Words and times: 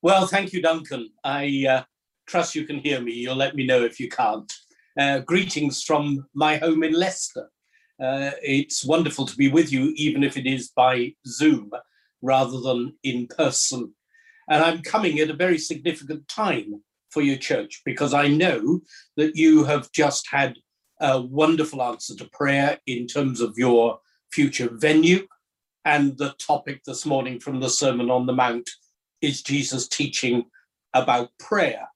Well, 0.00 0.28
thank 0.28 0.52
you, 0.52 0.62
Duncan. 0.62 1.10
I 1.24 1.66
uh, 1.68 1.82
trust 2.28 2.54
you 2.54 2.64
can 2.64 2.78
hear 2.78 3.00
me. 3.00 3.12
You'll 3.12 3.34
let 3.34 3.56
me 3.56 3.66
know 3.66 3.82
if 3.82 3.98
you 3.98 4.08
can't. 4.08 4.50
Uh, 4.96 5.18
greetings 5.18 5.82
from 5.82 6.24
my 6.34 6.56
home 6.56 6.84
in 6.84 6.92
Leicester. 6.92 7.50
Uh, 8.00 8.30
it's 8.40 8.84
wonderful 8.84 9.26
to 9.26 9.36
be 9.36 9.48
with 9.48 9.72
you, 9.72 9.92
even 9.96 10.22
if 10.22 10.36
it 10.36 10.46
is 10.46 10.68
by 10.68 11.14
Zoom 11.26 11.72
rather 12.22 12.60
than 12.60 12.94
in 13.02 13.26
person. 13.26 13.92
And 14.48 14.62
I'm 14.62 14.82
coming 14.82 15.18
at 15.18 15.30
a 15.30 15.34
very 15.34 15.58
significant 15.58 16.28
time 16.28 16.80
for 17.10 17.20
your 17.20 17.36
church 17.36 17.82
because 17.84 18.14
I 18.14 18.28
know 18.28 18.82
that 19.16 19.34
you 19.34 19.64
have 19.64 19.90
just 19.90 20.28
had 20.30 20.54
a 21.00 21.20
wonderful 21.20 21.82
answer 21.82 22.14
to 22.14 22.30
prayer 22.32 22.78
in 22.86 23.08
terms 23.08 23.40
of 23.40 23.58
your 23.58 23.98
future 24.30 24.70
venue. 24.72 25.26
And 25.84 26.16
the 26.18 26.34
topic 26.38 26.82
this 26.84 27.04
morning 27.04 27.40
from 27.40 27.58
the 27.58 27.68
Sermon 27.68 28.10
on 28.10 28.26
the 28.26 28.32
Mount 28.32 28.70
is 29.20 29.42
Jesus 29.42 29.88
teaching 29.88 30.46
about 30.94 31.30
prayer. 31.38 31.88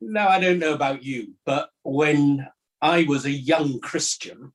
Now, 0.00 0.28
I 0.28 0.40
don't 0.40 0.58
know 0.58 0.74
about 0.74 1.02
you, 1.02 1.34
but 1.44 1.70
when 1.82 2.46
I 2.82 3.04
was 3.08 3.24
a 3.24 3.30
young 3.30 3.80
Christian, 3.80 4.52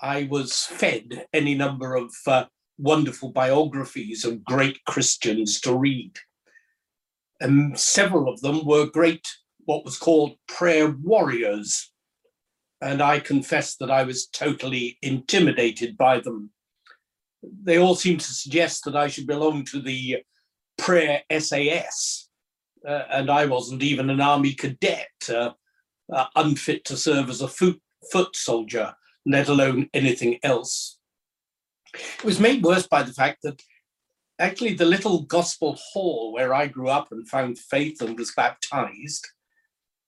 I 0.00 0.28
was 0.30 0.64
fed 0.64 1.26
any 1.32 1.54
number 1.54 1.96
of 1.96 2.14
uh, 2.26 2.44
wonderful 2.78 3.30
biographies 3.30 4.24
of 4.24 4.44
great 4.44 4.84
Christians 4.84 5.60
to 5.62 5.74
read. 5.74 6.18
And 7.40 7.78
several 7.78 8.28
of 8.28 8.40
them 8.40 8.64
were 8.64 8.86
great, 8.86 9.26
what 9.64 9.84
was 9.84 9.98
called 9.98 10.36
prayer 10.46 10.90
warriors. 10.90 11.92
And 12.80 13.02
I 13.02 13.20
confess 13.20 13.76
that 13.76 13.90
I 13.90 14.04
was 14.04 14.26
totally 14.26 14.98
intimidated 15.02 15.96
by 15.96 16.20
them. 16.20 16.50
They 17.42 17.78
all 17.78 17.94
seemed 17.94 18.20
to 18.20 18.32
suggest 18.32 18.84
that 18.84 18.96
I 18.96 19.08
should 19.08 19.26
belong 19.26 19.64
to 19.66 19.80
the 19.80 20.18
prayer 20.78 21.22
SAS. 21.38 22.28
Uh, 22.86 23.02
and 23.10 23.30
I 23.30 23.46
wasn't 23.46 23.82
even 23.82 24.10
an 24.10 24.20
army 24.20 24.52
cadet, 24.54 25.10
uh, 25.28 25.50
uh, 26.12 26.26
unfit 26.36 26.84
to 26.84 26.96
serve 26.96 27.28
as 27.28 27.40
a 27.40 27.48
foot, 27.48 27.80
foot 28.12 28.36
soldier, 28.36 28.94
let 29.24 29.48
alone 29.48 29.88
anything 29.92 30.38
else. 30.42 30.98
It 31.94 32.24
was 32.24 32.38
made 32.38 32.62
worse 32.62 32.86
by 32.86 33.02
the 33.02 33.12
fact 33.12 33.38
that 33.42 33.60
actually 34.38 34.74
the 34.74 34.84
little 34.84 35.22
gospel 35.22 35.78
hall 35.92 36.32
where 36.32 36.54
I 36.54 36.66
grew 36.66 36.88
up 36.88 37.08
and 37.10 37.28
found 37.28 37.58
faith 37.58 38.02
and 38.02 38.18
was 38.18 38.32
baptized 38.36 39.26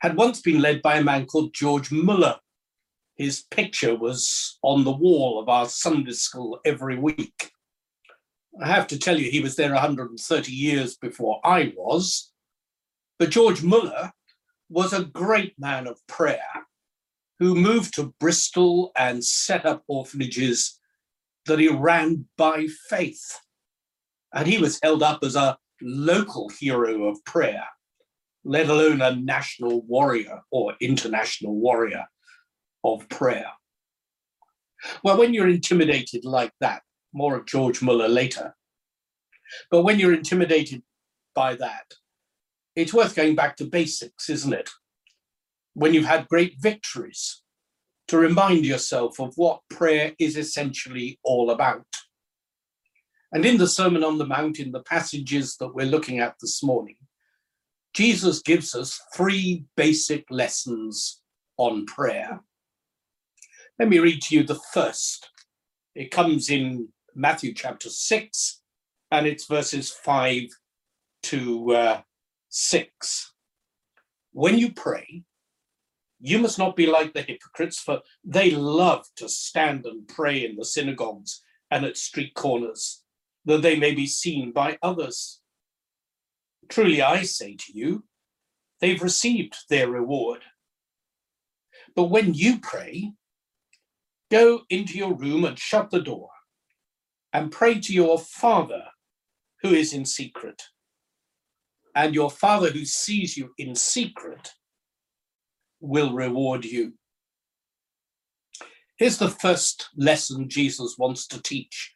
had 0.00 0.16
once 0.16 0.40
been 0.40 0.60
led 0.60 0.82
by 0.82 0.96
a 0.96 1.04
man 1.04 1.26
called 1.26 1.54
George 1.54 1.90
Muller. 1.90 2.36
His 3.16 3.42
picture 3.50 3.96
was 3.96 4.58
on 4.62 4.84
the 4.84 4.92
wall 4.92 5.40
of 5.40 5.48
our 5.48 5.68
Sunday 5.68 6.12
school 6.12 6.60
every 6.64 6.96
week. 6.96 7.50
I 8.60 8.66
have 8.66 8.88
to 8.88 8.98
tell 8.98 9.18
you, 9.18 9.30
he 9.30 9.40
was 9.40 9.56
there 9.56 9.72
130 9.72 10.52
years 10.52 10.96
before 10.96 11.40
I 11.44 11.72
was. 11.76 12.32
But 13.18 13.30
George 13.30 13.62
Muller 13.62 14.12
was 14.68 14.92
a 14.92 15.04
great 15.04 15.54
man 15.58 15.86
of 15.86 16.04
prayer 16.06 16.40
who 17.38 17.54
moved 17.54 17.94
to 17.94 18.14
Bristol 18.18 18.90
and 18.96 19.24
set 19.24 19.64
up 19.64 19.84
orphanages 19.86 20.80
that 21.46 21.60
he 21.60 21.68
ran 21.68 22.26
by 22.36 22.66
faith. 22.88 23.38
And 24.34 24.46
he 24.46 24.58
was 24.58 24.80
held 24.82 25.02
up 25.02 25.20
as 25.22 25.36
a 25.36 25.56
local 25.80 26.48
hero 26.48 27.04
of 27.04 27.24
prayer, 27.24 27.64
let 28.44 28.68
alone 28.68 29.00
a 29.00 29.14
national 29.14 29.82
warrior 29.82 30.42
or 30.50 30.74
international 30.80 31.54
warrior 31.54 32.06
of 32.84 33.08
prayer. 33.08 33.50
Well, 35.02 35.18
when 35.18 35.32
you're 35.32 35.48
intimidated 35.48 36.24
like 36.24 36.52
that, 36.60 36.82
more 37.12 37.36
of 37.36 37.46
George 37.46 37.82
Muller 37.82 38.08
later. 38.08 38.54
But 39.70 39.82
when 39.82 39.98
you're 39.98 40.14
intimidated 40.14 40.82
by 41.34 41.54
that, 41.56 41.94
it's 42.76 42.94
worth 42.94 43.16
going 43.16 43.34
back 43.34 43.56
to 43.56 43.64
basics, 43.64 44.28
isn't 44.28 44.52
it? 44.52 44.70
When 45.74 45.94
you've 45.94 46.06
had 46.06 46.28
great 46.28 46.54
victories, 46.60 47.42
to 48.08 48.18
remind 48.18 48.64
yourself 48.64 49.20
of 49.20 49.34
what 49.36 49.60
prayer 49.70 50.12
is 50.18 50.36
essentially 50.36 51.20
all 51.22 51.50
about. 51.50 51.84
And 53.32 53.44
in 53.44 53.58
the 53.58 53.68
Sermon 53.68 54.02
on 54.02 54.16
the 54.16 54.26
Mount, 54.26 54.58
in 54.58 54.72
the 54.72 54.82
passages 54.82 55.56
that 55.60 55.74
we're 55.74 55.86
looking 55.86 56.18
at 56.18 56.36
this 56.40 56.62
morning, 56.62 56.96
Jesus 57.94 58.40
gives 58.40 58.74
us 58.74 58.98
three 59.14 59.64
basic 59.76 60.24
lessons 60.30 61.20
on 61.58 61.84
prayer. 61.84 62.40
Let 63.78 63.88
me 63.88 63.98
read 63.98 64.22
to 64.22 64.34
you 64.34 64.42
the 64.42 64.60
first. 64.72 65.28
It 65.94 66.10
comes 66.10 66.48
in 66.48 66.88
Matthew 67.14 67.54
chapter 67.54 67.88
6, 67.88 68.60
and 69.10 69.26
it's 69.26 69.46
verses 69.46 69.90
5 69.90 70.44
to 71.24 71.72
uh, 71.72 72.00
6. 72.48 73.32
When 74.32 74.58
you 74.58 74.72
pray, 74.72 75.24
you 76.20 76.38
must 76.38 76.58
not 76.58 76.76
be 76.76 76.86
like 76.86 77.14
the 77.14 77.22
hypocrites, 77.22 77.80
for 77.80 78.00
they 78.24 78.50
love 78.50 79.06
to 79.16 79.28
stand 79.28 79.86
and 79.86 80.06
pray 80.06 80.44
in 80.44 80.56
the 80.56 80.64
synagogues 80.64 81.42
and 81.70 81.84
at 81.84 81.96
street 81.96 82.34
corners, 82.34 83.02
that 83.44 83.62
they 83.62 83.78
may 83.78 83.94
be 83.94 84.06
seen 84.06 84.52
by 84.52 84.78
others. 84.82 85.40
Truly, 86.68 87.02
I 87.02 87.22
say 87.22 87.54
to 87.54 87.72
you, 87.72 88.04
they've 88.80 89.02
received 89.02 89.56
their 89.70 89.88
reward. 89.88 90.42
But 91.94 92.04
when 92.04 92.34
you 92.34 92.60
pray, 92.60 93.12
go 94.30 94.62
into 94.68 94.98
your 94.98 95.14
room 95.14 95.44
and 95.44 95.58
shut 95.58 95.90
the 95.90 96.00
door 96.00 96.30
and 97.32 97.52
pray 97.52 97.80
to 97.80 97.92
your 97.92 98.18
Father 98.18 98.84
who 99.62 99.70
is 99.70 99.92
in 99.92 100.04
secret. 100.04 100.62
And 101.94 102.14
your 102.14 102.30
Father 102.30 102.70
who 102.70 102.84
sees 102.84 103.36
you 103.36 103.52
in 103.58 103.74
secret 103.74 104.52
will 105.80 106.12
reward 106.12 106.64
you. 106.64 106.94
Here's 108.98 109.18
the 109.18 109.30
first 109.30 109.88
lesson 109.96 110.48
Jesus 110.48 110.96
wants 110.98 111.26
to 111.28 111.42
teach 111.42 111.94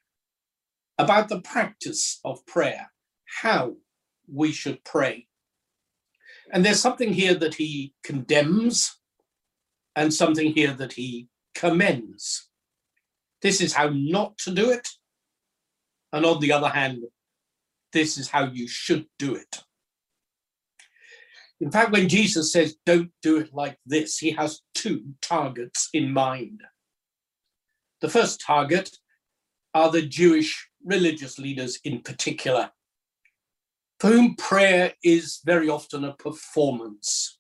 about 0.99 1.29
the 1.29 1.41
practice 1.41 2.21
of 2.25 2.45
prayer, 2.47 2.93
how 3.41 3.75
we 4.33 4.53
should 4.53 4.85
pray. 4.85 5.27
And 6.53 6.65
there's 6.65 6.81
something 6.81 7.13
here 7.13 7.35
that 7.35 7.55
he 7.55 7.95
condemns 8.05 9.01
and 9.97 10.13
something 10.13 10.53
here 10.53 10.73
that 10.75 10.93
he 10.93 11.29
commends. 11.55 12.49
This 13.41 13.61
is 13.61 13.73
how 13.73 13.91
not 13.93 14.39
to 14.39 14.53
do 14.53 14.71
it. 14.71 14.89
And 16.13 16.27
on 16.27 16.41
the 16.41 16.53
other 16.53 16.69
hand, 16.69 17.05
this 17.93 18.19
is 18.19 18.29
how 18.29 18.45
you 18.45 18.69
should 18.69 19.07
do 19.19 19.35
it. 19.35 19.63
In 21.61 21.71
fact, 21.71 21.93
when 21.93 22.09
Jesus 22.09 22.53
says, 22.53 22.77
don't 22.85 23.13
do 23.23 23.39
it 23.39 23.55
like 23.55 23.79
this, 23.87 24.19
he 24.19 24.31
has 24.33 24.61
two 24.75 25.05
targets 25.23 25.89
in 25.93 26.13
mind. 26.13 26.61
The 28.01 28.09
first 28.09 28.41
target 28.41 28.91
are 29.73 29.91
the 29.91 30.03
Jewish 30.03 30.69
religious 30.85 31.39
leaders 31.39 31.79
in 31.85 32.03
particular, 32.03 32.71
for 34.01 34.09
whom 34.09 34.35
prayer 34.35 34.95
is 35.05 35.41
very 35.45 35.69
often 35.69 36.05
a 36.05 36.15
performance. 36.15 37.39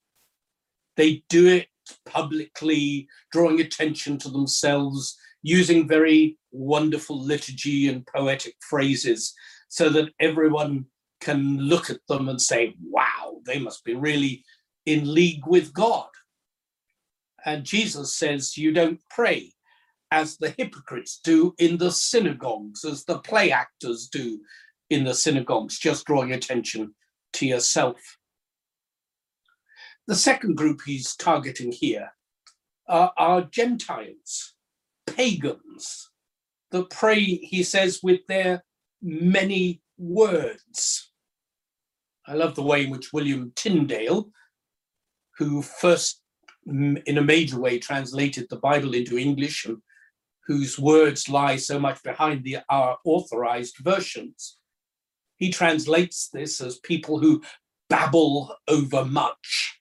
They 0.96 1.24
do 1.28 1.48
it 1.48 1.66
publicly, 2.06 3.08
drawing 3.32 3.60
attention 3.60 4.18
to 4.18 4.28
themselves, 4.28 5.18
using 5.42 5.88
very 5.88 6.38
wonderful 6.52 7.20
liturgy 7.20 7.88
and 7.88 8.06
poetic 8.06 8.54
phrases 8.60 9.34
so 9.68 9.88
that 9.88 10.10
everyone 10.20 10.86
can 11.20 11.58
look 11.58 11.90
at 11.90 12.00
them 12.08 12.28
and 12.28 12.40
say, 12.40 12.74
wow, 12.82 13.40
they 13.44 13.58
must 13.58 13.84
be 13.84 13.94
really 13.94 14.44
in 14.86 15.14
league 15.14 15.46
with 15.46 15.72
God. 15.72 16.08
And 17.44 17.64
Jesus 17.64 18.14
says, 18.14 18.56
you 18.56 18.72
don't 18.72 19.00
pray 19.10 19.52
as 20.10 20.36
the 20.36 20.54
hypocrites 20.58 21.20
do 21.24 21.54
in 21.58 21.78
the 21.78 21.90
synagogues, 21.90 22.84
as 22.84 23.04
the 23.04 23.18
play 23.20 23.50
actors 23.50 24.08
do 24.12 24.40
in 24.90 25.04
the 25.04 25.14
synagogues, 25.14 25.78
just 25.78 26.04
drawing 26.04 26.32
attention 26.32 26.94
to 27.32 27.46
yourself. 27.46 28.18
The 30.06 30.14
second 30.14 30.56
group 30.56 30.82
he's 30.84 31.16
targeting 31.16 31.72
here 31.72 32.12
are, 32.88 33.12
are 33.16 33.42
Gentiles, 33.42 34.51
pagans, 35.06 36.10
that 36.70 36.90
pray, 36.90 37.20
he 37.20 37.62
says, 37.62 38.00
with 38.02 38.26
their 38.26 38.64
many 39.00 39.82
words. 39.98 41.10
I 42.26 42.34
love 42.34 42.54
the 42.54 42.62
way 42.62 42.84
in 42.84 42.90
which 42.90 43.12
William 43.12 43.52
Tyndale, 43.54 44.30
who 45.38 45.62
first 45.62 46.22
in 46.66 47.18
a 47.18 47.22
major 47.22 47.58
way 47.58 47.78
translated 47.78 48.46
the 48.48 48.56
Bible 48.56 48.94
into 48.94 49.18
English 49.18 49.64
and 49.64 49.78
whose 50.46 50.78
words 50.78 51.28
lie 51.28 51.56
so 51.56 51.78
much 51.78 52.02
behind 52.02 52.44
the, 52.44 52.58
our 52.68 52.98
authorized 53.04 53.76
versions, 53.80 54.58
he 55.36 55.50
translates 55.50 56.28
this 56.32 56.60
as 56.60 56.78
people 56.78 57.18
who 57.18 57.42
babble 57.88 58.54
over 58.68 59.04
much. 59.04 59.78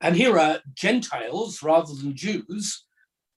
And 0.00 0.14
here 0.14 0.38
are 0.38 0.60
Gentiles 0.74 1.62
rather 1.62 1.92
than 1.94 2.14
Jews 2.14 2.85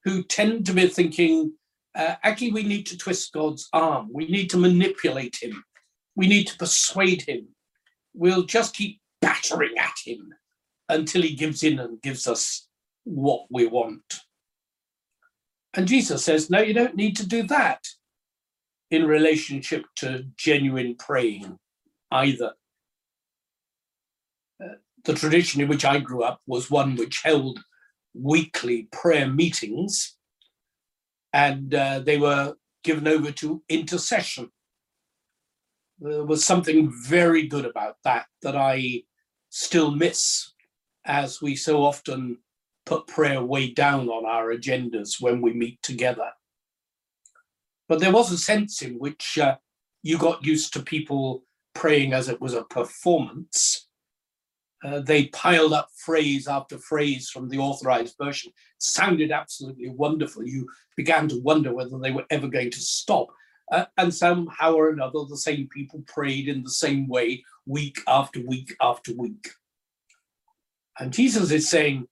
who 0.09 0.23
tend 0.23 0.65
to 0.65 0.73
be 0.73 0.87
thinking, 0.87 1.53
uh, 1.95 2.15
actually, 2.23 2.51
we 2.51 2.63
need 2.63 2.85
to 2.87 2.97
twist 2.97 3.31
God's 3.31 3.69
arm. 3.73 4.09
We 4.11 4.27
need 4.27 4.49
to 4.51 4.57
manipulate 4.57 5.37
him 5.41 5.63
We 6.15 6.27
need 6.27 6.47
to 6.47 6.57
persuade 6.57 7.21
him. 7.21 7.47
We'll 8.13 8.43
just 8.43 8.75
keep 8.75 8.99
battering 9.21 9.77
at 9.77 9.95
him 10.05 10.33
until 10.89 11.21
he 11.21 11.33
gives 11.33 11.63
in 11.63 11.79
and 11.79 12.01
gives 12.01 12.27
us 12.27 12.67
what 13.05 13.45
we 13.49 13.67
want. 13.67 14.21
And 15.75 15.87
Jesus 15.87 16.25
says, 16.25 16.49
no, 16.49 16.59
you 16.59 16.73
don't 16.73 16.97
need 16.97 17.15
to 17.17 17.25
do 17.25 17.43
that 17.43 17.85
in 18.91 19.05
relationship 19.07 19.85
to 19.97 20.25
genuine 20.35 20.95
praying 20.95 21.57
either. 22.11 22.51
Uh, 24.61 24.75
the 25.05 25.13
tradition 25.13 25.61
in 25.61 25.69
which 25.69 25.85
I 25.85 25.99
grew 25.99 26.23
up 26.23 26.41
was 26.47 26.69
one 26.69 26.97
which 26.97 27.21
held 27.23 27.63
weekly 28.21 28.87
prayer 28.91 29.27
meetings, 29.27 30.17
and 31.33 31.73
uh, 31.73 31.99
they 31.99 32.17
were 32.17 32.55
given 32.83 33.07
over 33.07 33.31
to 33.31 33.61
intercession. 33.69 34.49
There 35.99 36.23
was 36.23 36.45
something 36.45 36.91
very 36.91 37.47
good 37.47 37.65
about 37.65 37.97
that 38.03 38.27
that 38.41 38.55
I 38.55 39.03
still 39.49 39.91
miss 39.91 40.53
as 41.05 41.41
we 41.41 41.55
so 41.55 41.83
often 41.83 42.37
put 42.85 43.07
prayer 43.07 43.43
way 43.43 43.71
down 43.71 44.09
on 44.09 44.25
our 44.25 44.53
agendas 44.53 45.19
when 45.19 45.41
we 45.41 45.53
meet 45.53 45.81
together. 45.83 46.31
But 47.87 47.99
there 47.99 48.11
was 48.11 48.31
a 48.31 48.37
sense 48.37 48.81
in 48.81 48.99
which 48.99 49.37
uh, 49.37 49.57
you 50.03 50.17
got 50.17 50.45
used 50.45 50.73
to 50.73 50.81
people 50.81 51.43
praying 51.73 52.13
as 52.13 52.29
it 52.29 52.39
was 52.39 52.53
a 52.53 52.63
performance. 52.63 53.88
Uh, 54.83 55.01
they 55.01 55.25
piled 55.27 55.73
up 55.73 55.89
phrase 55.97 56.47
after 56.47 56.77
phrase 56.77 57.29
from 57.29 57.49
the 57.49 57.57
authorized 57.57 58.15
version. 58.21 58.49
It 58.49 58.83
sounded 58.83 59.31
absolutely 59.31 59.89
wonderful. 59.89 60.45
You 60.45 60.67
began 60.95 61.27
to 61.29 61.41
wonder 61.41 61.73
whether 61.73 61.99
they 61.99 62.11
were 62.11 62.25
ever 62.29 62.47
going 62.47 62.71
to 62.71 62.79
stop. 62.79 63.27
Uh, 63.71 63.85
and 63.97 64.13
somehow 64.13 64.73
or 64.73 64.89
another, 64.89 65.19
the 65.29 65.37
same 65.37 65.67
people 65.67 66.01
prayed 66.07 66.47
in 66.47 66.63
the 66.63 66.71
same 66.71 67.07
way 67.07 67.43
week 67.65 67.99
after 68.07 68.41
week 68.45 68.73
after 68.81 69.13
week. 69.13 69.49
And 70.97 71.13
Jesus 71.13 71.51
is 71.51 71.69
saying, 71.69 72.07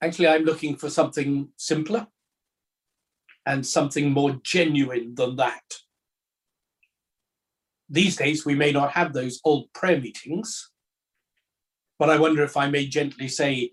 actually, 0.00 0.28
I'm 0.28 0.44
looking 0.44 0.76
for 0.76 0.88
something 0.88 1.48
simpler 1.56 2.06
and 3.46 3.66
something 3.66 4.10
more 4.10 4.40
genuine 4.42 5.14
than 5.14 5.36
that. 5.36 5.62
These 7.90 8.16
days, 8.16 8.46
we 8.46 8.54
may 8.54 8.72
not 8.72 8.92
have 8.92 9.12
those 9.12 9.40
old 9.44 9.72
prayer 9.74 10.00
meetings, 10.00 10.70
but 12.04 12.12
I 12.12 12.18
wonder 12.18 12.44
if 12.44 12.54
I 12.58 12.68
may 12.68 12.86
gently 12.86 13.28
say, 13.28 13.70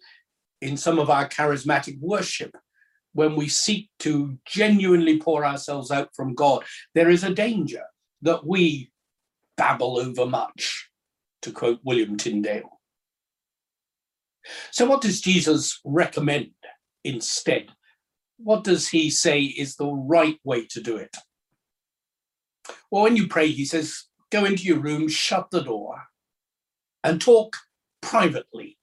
in 0.62 0.78
some 0.78 1.00
of 1.00 1.10
our 1.10 1.28
charismatic 1.28 2.00
worship, 2.00 2.56
when 3.12 3.36
we 3.36 3.50
seek 3.50 3.90
to 4.00 4.38
genuinely 4.46 5.20
pour 5.20 5.44
ourselves 5.46 5.92
out 5.92 6.16
from 6.16 6.34
God, 6.34 6.64
there 6.96 7.10
is 7.10 7.26
a 7.26 7.34
danger 7.34 7.84
that 8.22 8.48
we 8.48 8.90
babble 9.58 10.00
over 10.00 10.26
much, 10.26 10.90
to 11.42 11.52
quote 11.52 11.82
William 11.84 12.16
Tyndale. 12.16 12.80
So, 14.72 14.86
what 14.86 15.02
does 15.02 15.20
Jesus 15.20 15.82
recommend 15.84 16.52
instead? 17.04 17.68
What 18.38 18.64
does 18.64 18.88
he 18.88 19.10
say 19.10 19.42
is 19.42 19.76
the 19.76 19.92
right 19.92 20.40
way 20.46 20.68
to 20.68 20.80
do 20.82 20.96
it? 20.96 21.14
Well, 22.90 23.04
when 23.04 23.18
you 23.18 23.28
pray, 23.28 23.50
he 23.50 23.66
says, 23.66 24.06
go 24.30 24.46
into 24.46 24.64
your 24.64 24.80
room, 24.80 25.10
shut 25.10 25.52
the 25.52 25.64
door, 25.64 26.04
and 27.04 27.20
talk 27.20 27.58
privately 28.02 28.78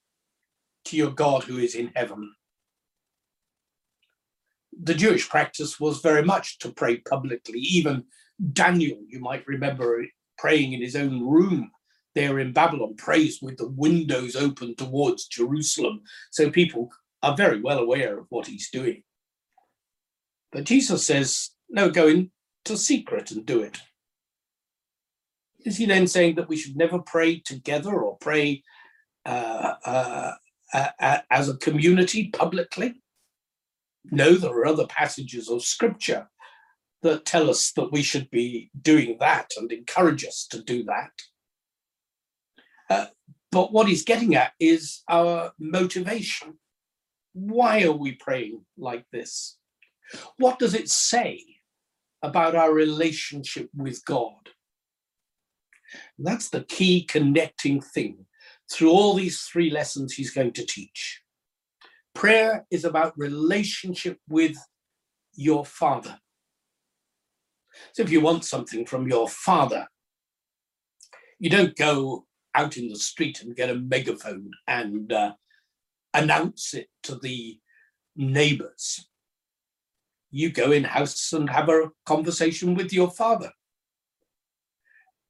to 0.87 0.97
your 0.97 1.11
God 1.11 1.45
who 1.45 1.59
is 1.59 1.75
in 1.75 1.93
heaven. 1.95 2.35
The 4.81 4.95
Jewish 4.95 5.29
practice 5.29 5.81
was 5.81 6.01
very 6.01 6.23
much 6.23 6.59
to 6.61 6.73
pray 6.73 6.99
publicly. 6.99 7.59
Even 7.59 8.05
Daniel, 8.53 8.99
you 9.09 9.21
might 9.21 9.47
remember, 9.47 10.05
praying 10.39 10.73
in 10.73 10.81
his 10.81 10.95
own 10.95 11.27
room 11.27 11.71
there 12.15 12.39
in 12.39 12.53
Babylon, 12.53 12.95
prays 12.97 13.41
with 13.43 13.57
the 13.59 13.69
windows 13.69 14.37
open 14.37 14.77
towards 14.77 15.27
Jerusalem. 15.27 16.03
So 16.31 16.51
people 16.51 16.91
are 17.23 17.37
very 17.37 17.61
well 17.61 17.79
aware 17.79 18.19
of 18.19 18.27
what 18.31 18.47
he's 18.47 18.71
doing. 18.71 19.03
But 20.53 20.65
Jesus 20.65 21.05
says, 21.05 21.51
no, 21.69 21.91
go 21.91 22.07
into 22.07 22.77
secret 22.77 23.31
and 23.31 23.45
do 23.45 23.63
it. 23.63 23.79
Is 25.67 25.77
he 25.77 25.87
then 25.87 26.07
saying 26.07 26.37
that 26.37 26.49
we 26.49 26.57
should 26.57 26.77
never 26.77 27.01
pray 27.01 27.41
together 27.41 28.01
or 28.01 28.17
pray 28.19 28.63
uh, 29.29 29.75
uh, 29.85 30.33
uh, 30.73 31.19
as 31.31 31.49
a 31.49 31.57
community 31.59 32.31
publicly? 32.31 33.03
No, 34.11 34.35
there 34.35 34.53
are 34.53 34.67
other 34.67 34.87
passages 34.87 35.51
of 35.51 35.63
scripture 35.63 36.29
that 37.03 37.27
tell 37.27 37.51
us 37.51 37.73
that 37.73 37.93
we 37.93 38.03
should 38.03 38.31
be 38.31 38.71
doing 38.81 39.19
that 39.21 39.51
and 39.57 39.71
encourage 39.71 40.25
us 40.25 40.47
to 40.51 40.63
do 40.63 40.83
that. 40.85 41.11
Uh, 42.89 43.07
but 43.53 43.73
what 43.73 43.87
he's 43.87 44.05
getting 44.05 44.35
at 44.35 44.53
is 44.59 45.03
our 45.09 45.53
motivation. 45.59 46.59
Why 47.35 47.83
are 47.83 47.93
we 47.93 48.13
praying 48.13 48.65
like 48.77 49.05
this? 49.13 49.59
What 50.39 50.59
does 50.59 50.75
it 50.75 50.89
say 50.89 51.45
about 52.23 52.57
our 52.57 52.73
relationship 52.73 53.69
with 53.77 54.03
God? 54.05 54.49
that's 56.19 56.51
the 56.51 56.65
key 56.65 57.03
connecting 57.03 57.81
thing 57.81 58.27
through 58.71 58.91
all 58.91 59.15
these 59.15 59.43
three 59.43 59.71
lessons 59.71 60.13
he's 60.13 60.31
going 60.31 60.53
to 60.53 60.67
teach. 60.67 61.23
Prayer 62.15 62.67
is 62.71 62.85
about 62.85 63.19
relationship 63.19 64.19
with 64.29 64.57
your 65.35 65.65
Father. 65.65 66.19
So 67.93 68.03
if 68.03 68.11
you 68.11 68.21
want 68.21 68.45
something 68.45 68.85
from 68.87 69.09
your 69.09 69.29
Father, 69.29 69.87
you 71.39 71.49
don't 71.49 71.77
go 71.77 72.27
out 72.55 72.77
in 72.77 72.89
the 72.89 72.97
street 72.97 73.43
and 73.43 73.55
get 73.55 73.71
a 73.71 73.77
megaphone 73.77 74.51
and 74.67 75.13
uh, 75.13 75.33
announce 76.13 76.75
it 76.75 76.89
to 77.05 77.15
the 77.17 77.59
neighbors. 78.17 79.09
You 80.31 80.51
go 80.51 80.73
in 80.73 80.85
house 80.85 81.33
and 81.33 81.49
have 81.49 81.69
a 81.69 81.91
conversation 82.05 82.75
with 82.75 82.93
your 82.93 83.11
father. 83.11 83.53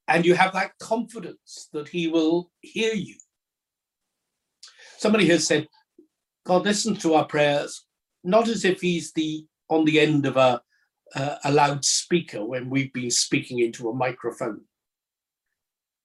And 0.09 0.25
you 0.25 0.35
have 0.35 0.55
that 0.55 0.73
confidence 0.81 1.69
that 1.73 1.89
he 1.89 2.09
will 2.09 2.51
hear 2.63 2.95
you. 2.95 3.17
Somebody 4.99 5.27
has 5.29 5.47
said, 5.47 5.69
God 6.45 6.65
listens 6.65 6.99
to 7.03 7.15
our 7.15 7.25
prayers, 7.25 7.87
not 8.25 8.49
as 8.49 8.65
if 8.65 8.81
he's 8.81 9.13
the 9.13 9.47
on 9.71 9.85
the 9.85 10.01
end 10.01 10.27
of 10.27 10.37
a, 10.37 10.61
uh, 11.15 11.37
a 11.45 11.53
loudspeaker 11.53 12.45
when 12.45 12.69
we've 12.69 12.93
been 12.93 13.11
speaking 13.11 13.61
into 13.61 13.89
a 13.89 13.95
microphone. 13.95 14.63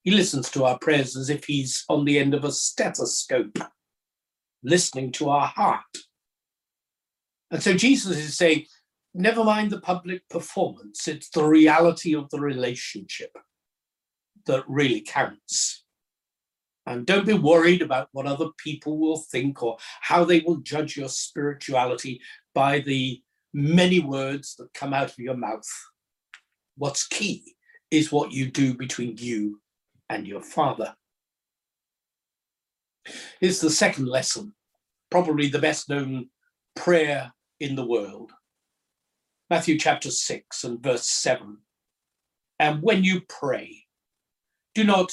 He 0.02 0.12
listens 0.12 0.48
to 0.50 0.64
our 0.64 0.78
prayers 0.78 1.16
as 1.16 1.28
if 1.28 1.44
he's 1.44 1.84
on 1.88 2.04
the 2.04 2.18
end 2.18 2.34
of 2.34 2.44
a 2.44 2.52
stethoscope, 2.52 3.58
listening 4.62 5.10
to 5.12 5.28
our 5.30 5.48
heart. 5.48 5.80
And 7.50 7.62
so 7.62 7.74
Jesus 7.74 8.16
is 8.16 8.36
saying, 8.36 8.66
never 9.12 9.42
mind 9.42 9.70
the 9.70 9.80
public 9.80 10.28
performance, 10.28 11.08
it's 11.08 11.30
the 11.30 11.44
reality 11.44 12.14
of 12.14 12.30
the 12.30 12.40
relationship 12.40 13.32
that 14.46 14.62
really 14.68 15.00
counts. 15.00 15.83
And 16.86 17.06
don't 17.06 17.26
be 17.26 17.32
worried 17.32 17.80
about 17.82 18.08
what 18.12 18.26
other 18.26 18.48
people 18.58 18.98
will 18.98 19.16
think 19.16 19.62
or 19.62 19.78
how 20.00 20.24
they 20.24 20.40
will 20.40 20.56
judge 20.58 20.96
your 20.96 21.08
spirituality 21.08 22.20
by 22.54 22.80
the 22.80 23.22
many 23.54 24.00
words 24.00 24.54
that 24.56 24.74
come 24.74 24.92
out 24.92 25.10
of 25.10 25.18
your 25.18 25.36
mouth. 25.36 25.68
What's 26.76 27.06
key 27.06 27.54
is 27.90 28.12
what 28.12 28.32
you 28.32 28.50
do 28.50 28.74
between 28.74 29.16
you 29.16 29.60
and 30.10 30.26
your 30.26 30.42
Father. 30.42 30.94
Here's 33.40 33.60
the 33.60 33.70
second 33.70 34.06
lesson, 34.06 34.54
probably 35.10 35.48
the 35.48 35.58
best 35.58 35.88
known 35.88 36.28
prayer 36.74 37.32
in 37.60 37.76
the 37.76 37.86
world. 37.86 38.32
Matthew 39.50 39.78
chapter 39.78 40.10
6 40.10 40.64
and 40.64 40.82
verse 40.82 41.08
7. 41.08 41.58
And 42.58 42.82
when 42.82 43.04
you 43.04 43.20
pray, 43.28 43.84
do 44.74 44.84
not 44.84 45.12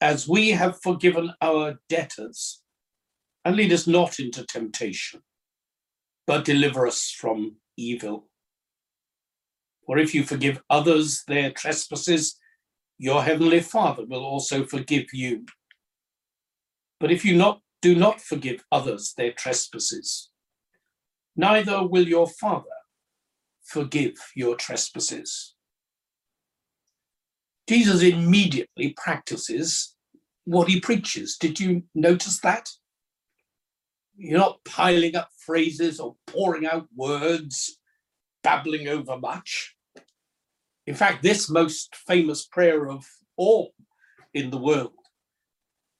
as 0.00 0.28
we 0.28 0.50
have 0.50 0.80
forgiven 0.82 1.32
our 1.40 1.78
debtors. 1.88 2.62
And 3.44 3.56
lead 3.56 3.72
us 3.72 3.86
not 3.86 4.18
into 4.18 4.44
temptation, 4.44 5.22
but 6.26 6.44
deliver 6.44 6.86
us 6.86 7.10
from 7.10 7.56
evil. 7.76 8.28
For 9.86 9.96
if 9.98 10.14
you 10.14 10.22
forgive 10.22 10.60
others 10.68 11.24
their 11.26 11.50
trespasses, 11.50 12.38
your 12.98 13.22
heavenly 13.22 13.60
Father 13.60 14.04
will 14.04 14.24
also 14.24 14.66
forgive 14.66 15.06
you. 15.12 15.46
But 17.00 17.10
if 17.10 17.24
you 17.24 17.36
not 17.36 17.60
do 17.80 17.94
not 17.94 18.20
forgive 18.20 18.64
others 18.72 19.14
their 19.16 19.32
trespasses, 19.32 20.30
neither 21.36 21.86
will 21.86 22.06
your 22.06 22.26
Father 22.28 22.66
forgive 23.64 24.14
your 24.34 24.56
trespasses. 24.56 25.54
Jesus 27.68 28.02
immediately 28.02 28.94
practices 28.96 29.94
what 30.44 30.68
he 30.68 30.80
preaches. 30.80 31.36
Did 31.36 31.60
you 31.60 31.82
notice 31.94 32.40
that? 32.40 32.70
You're 34.16 34.38
not 34.38 34.64
piling 34.64 35.14
up 35.14 35.28
phrases 35.44 36.00
or 36.00 36.16
pouring 36.26 36.66
out 36.66 36.86
words, 36.96 37.78
babbling 38.42 38.88
over 38.88 39.18
much. 39.18 39.76
In 40.86 40.94
fact, 40.94 41.22
this 41.22 41.50
most 41.50 41.94
famous 41.94 42.46
prayer 42.46 42.88
of 42.88 43.04
all 43.36 43.74
in 44.32 44.50
the 44.50 44.56
world 44.56 44.92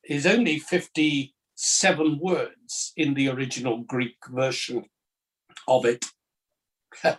is 0.09 0.27
only 0.27 0.59
57 0.59 2.19
words 2.19 2.93
in 2.97 3.13
the 3.13 3.29
original 3.29 3.83
Greek 3.83 4.17
version 4.31 4.87
of 5.69 5.85
it. 5.85 6.07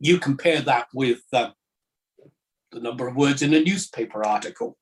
you 0.00 0.18
compare 0.18 0.62
that 0.62 0.86
with 0.94 1.20
uh, 1.34 1.50
the 2.74 2.80
number 2.80 3.06
of 3.06 3.16
words 3.16 3.40
in 3.40 3.54
a 3.54 3.62
newspaper 3.62 4.26
article. 4.26 4.76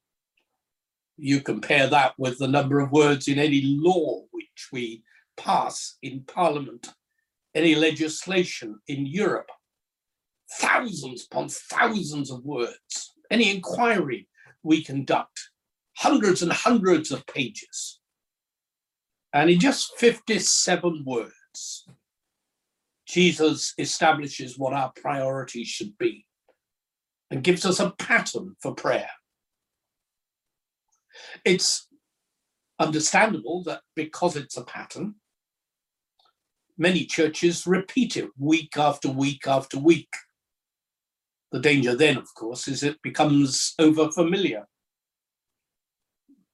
You 1.18 1.40
compare 1.40 1.86
that 1.88 2.14
with 2.18 2.38
the 2.38 2.48
number 2.48 2.80
of 2.80 2.90
words 2.90 3.28
in 3.28 3.38
any 3.38 3.62
law 3.62 4.22
which 4.30 4.68
we 4.72 5.04
pass 5.36 5.98
in 6.02 6.24
Parliament, 6.26 6.88
any 7.54 7.74
legislation 7.74 8.80
in 8.88 9.06
Europe 9.06 9.50
thousands 10.58 11.26
upon 11.30 11.48
thousands 11.48 12.30
of 12.30 12.44
words. 12.44 13.14
Any 13.30 13.54
inquiry 13.54 14.28
we 14.62 14.82
conduct, 14.82 15.50
hundreds 15.96 16.42
and 16.42 16.52
hundreds 16.52 17.10
of 17.10 17.26
pages. 17.26 18.00
And 19.34 19.50
in 19.50 19.60
just 19.60 19.96
57 19.98 21.04
words, 21.06 21.88
Jesus 23.06 23.74
establishes 23.78 24.58
what 24.58 24.74
our 24.74 24.92
priorities 24.94 25.68
should 25.68 25.96
be 25.98 26.26
and 27.32 27.42
gives 27.42 27.64
us 27.64 27.80
a 27.80 27.94
pattern 27.98 28.54
for 28.60 28.74
prayer. 28.74 29.08
It's 31.46 31.88
understandable 32.78 33.62
that 33.64 33.80
because 33.96 34.36
it's 34.36 34.58
a 34.58 34.64
pattern, 34.64 35.14
many 36.76 37.06
churches 37.06 37.66
repeat 37.66 38.18
it 38.18 38.28
week 38.38 38.76
after 38.76 39.08
week 39.08 39.46
after 39.46 39.78
week. 39.78 40.10
The 41.52 41.60
danger 41.60 41.96
then, 41.96 42.18
of 42.18 42.28
course, 42.34 42.68
is 42.68 42.82
it 42.82 43.00
becomes 43.02 43.74
over 43.78 44.10
familiar. 44.10 44.66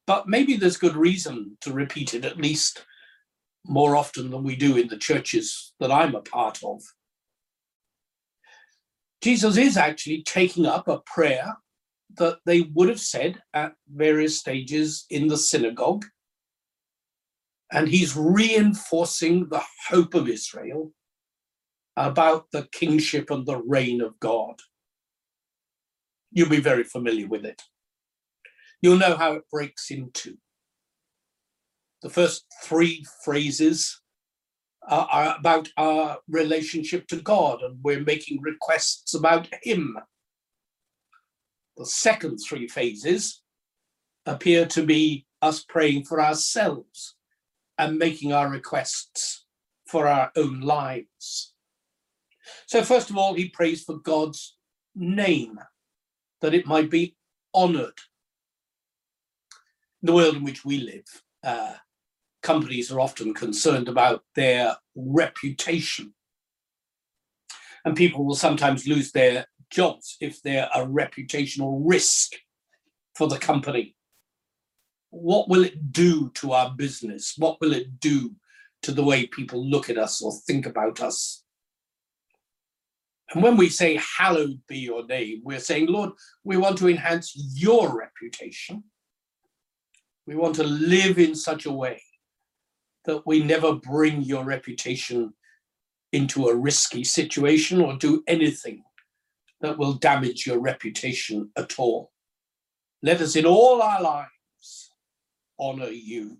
But 0.06 0.28
maybe 0.28 0.56
there's 0.56 0.76
good 0.76 0.96
reason 0.96 1.58
to 1.62 1.72
repeat 1.72 2.14
it 2.14 2.24
at 2.24 2.38
least 2.38 2.86
more 3.66 3.96
often 3.96 4.30
than 4.30 4.44
we 4.44 4.54
do 4.54 4.76
in 4.76 4.86
the 4.86 4.96
churches 4.96 5.72
that 5.80 5.90
I'm 5.90 6.14
a 6.14 6.22
part 6.22 6.60
of. 6.62 6.82
Jesus 9.20 9.56
is 9.56 9.76
actually 9.76 10.22
taking 10.22 10.66
up 10.66 10.88
a 10.88 11.00
prayer 11.00 11.56
that 12.16 12.38
they 12.46 12.62
would 12.74 12.88
have 12.88 13.00
said 13.00 13.42
at 13.52 13.74
various 13.92 14.38
stages 14.38 15.06
in 15.10 15.28
the 15.28 15.36
synagogue. 15.36 16.04
And 17.70 17.88
he's 17.88 18.16
reinforcing 18.16 19.48
the 19.48 19.62
hope 19.88 20.14
of 20.14 20.28
Israel 20.28 20.92
about 21.96 22.46
the 22.52 22.68
kingship 22.72 23.30
and 23.30 23.44
the 23.44 23.58
reign 23.58 24.00
of 24.00 24.18
God. 24.20 24.60
You'll 26.30 26.48
be 26.48 26.60
very 26.60 26.84
familiar 26.84 27.26
with 27.26 27.44
it. 27.44 27.62
You'll 28.80 28.98
know 28.98 29.16
how 29.16 29.34
it 29.34 29.50
breaks 29.50 29.90
into. 29.90 30.38
The 32.02 32.10
first 32.10 32.46
three 32.62 33.04
phrases 33.24 34.00
are, 34.88 35.08
are 35.10 35.36
about 35.38 35.68
our 35.76 36.18
relationship 36.28 37.06
to 37.08 37.16
God, 37.16 37.62
and 37.62 37.78
we're 37.82 38.00
making 38.00 38.40
requests 38.40 39.14
about 39.14 39.48
Him. 39.62 39.98
The 41.76 41.86
second 41.86 42.38
three 42.38 42.66
phases 42.66 43.42
appear 44.26 44.66
to 44.66 44.84
be 44.84 45.26
us 45.40 45.64
praying 45.64 46.04
for 46.04 46.20
ourselves 46.20 47.16
and 47.78 47.98
making 47.98 48.32
our 48.32 48.48
requests 48.48 49.46
for 49.86 50.06
our 50.06 50.30
own 50.36 50.60
lives. 50.60 51.54
So, 52.66 52.82
first 52.82 53.10
of 53.10 53.16
all, 53.16 53.34
he 53.34 53.48
prays 53.48 53.84
for 53.84 53.98
God's 53.98 54.56
name 54.94 55.58
that 56.40 56.54
it 56.54 56.66
might 56.66 56.90
be 56.90 57.16
honored. 57.54 57.98
In 60.02 60.06
the 60.06 60.12
world 60.12 60.36
in 60.36 60.44
which 60.44 60.64
we 60.64 60.78
live, 60.78 61.22
uh, 61.44 61.74
companies 62.42 62.90
are 62.90 63.00
often 63.00 63.34
concerned 63.34 63.88
about 63.88 64.22
their 64.34 64.76
reputation. 64.94 66.14
And 67.84 67.96
people 67.96 68.24
will 68.24 68.34
sometimes 68.34 68.86
lose 68.86 69.12
their 69.12 69.46
jobs 69.70 70.16
if 70.20 70.42
they're 70.42 70.68
a 70.74 70.86
reputational 70.86 71.80
risk 71.84 72.32
for 73.14 73.28
the 73.28 73.38
company. 73.38 73.94
What 75.10 75.48
will 75.48 75.64
it 75.64 75.92
do 75.92 76.30
to 76.34 76.52
our 76.52 76.70
business? 76.70 77.34
What 77.38 77.60
will 77.60 77.72
it 77.72 77.98
do 78.00 78.34
to 78.82 78.92
the 78.92 79.04
way 79.04 79.26
people 79.26 79.68
look 79.68 79.90
at 79.90 79.98
us 79.98 80.22
or 80.22 80.32
think 80.46 80.66
about 80.66 81.00
us? 81.00 81.42
And 83.32 83.42
when 83.42 83.56
we 83.56 83.68
say, 83.68 84.00
Hallowed 84.18 84.60
be 84.68 84.78
your 84.78 85.06
name, 85.06 85.42
we're 85.44 85.60
saying, 85.60 85.86
Lord, 85.86 86.10
we 86.44 86.56
want 86.56 86.78
to 86.78 86.88
enhance 86.88 87.32
your 87.54 87.96
reputation. 87.96 88.84
We 90.26 90.34
want 90.36 90.54
to 90.56 90.64
live 90.64 91.18
in 91.18 91.34
such 91.34 91.66
a 91.66 91.72
way 91.72 92.02
that 93.08 93.26
we 93.26 93.42
never 93.42 93.72
bring 93.74 94.20
your 94.20 94.44
reputation 94.44 95.32
into 96.12 96.48
a 96.48 96.54
risky 96.54 97.02
situation 97.02 97.80
or 97.80 97.96
do 97.96 98.22
anything 98.28 98.84
that 99.62 99.78
will 99.78 99.94
damage 99.94 100.46
your 100.46 100.58
reputation 100.60 101.50
at 101.56 101.78
all. 101.78 102.12
Let 103.02 103.22
us 103.22 103.34
in 103.34 103.46
all 103.46 103.80
our 103.80 104.02
lives 104.02 104.90
honor 105.58 105.88
you. 105.88 106.36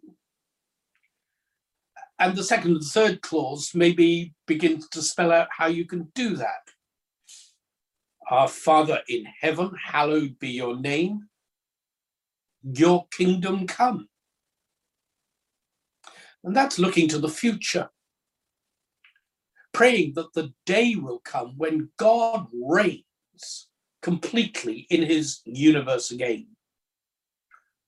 And 2.18 2.36
the 2.36 2.44
second 2.44 2.72
and 2.72 2.84
third 2.84 3.22
clause 3.22 3.70
maybe 3.74 4.34
begins 4.46 4.88
to 4.90 5.00
spell 5.00 5.32
out 5.32 5.48
how 5.50 5.68
you 5.68 5.86
can 5.86 6.12
do 6.14 6.36
that. 6.36 6.68
Our 8.30 8.46
Father 8.46 9.00
in 9.08 9.24
heaven, 9.40 9.70
hallowed 9.82 10.38
be 10.38 10.50
your 10.50 10.76
name. 10.76 11.28
Your 12.62 13.06
kingdom 13.10 13.66
come. 13.66 14.10
And 16.44 16.54
that's 16.56 16.78
looking 16.78 17.08
to 17.08 17.18
the 17.18 17.28
future, 17.28 17.90
praying 19.72 20.14
that 20.14 20.32
the 20.34 20.52
day 20.66 20.94
will 20.94 21.20
come 21.20 21.54
when 21.56 21.90
God 21.98 22.46
reigns 22.52 23.68
completely 24.02 24.86
in 24.90 25.02
his 25.02 25.40
universe 25.44 26.10
again, 26.10 26.46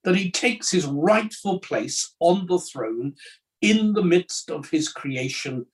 that 0.03 0.15
he 0.15 0.29
takes 0.31 0.69
his 0.71 0.85
rightful 0.85 1.59
place 1.59 2.13
on 2.19 2.45
the 2.47 2.59
throne 2.59 3.15
in 3.61 3.93
the 3.93 4.03
midst 4.03 4.49
of 4.49 4.69
his 4.69 4.89
creation 4.89 5.65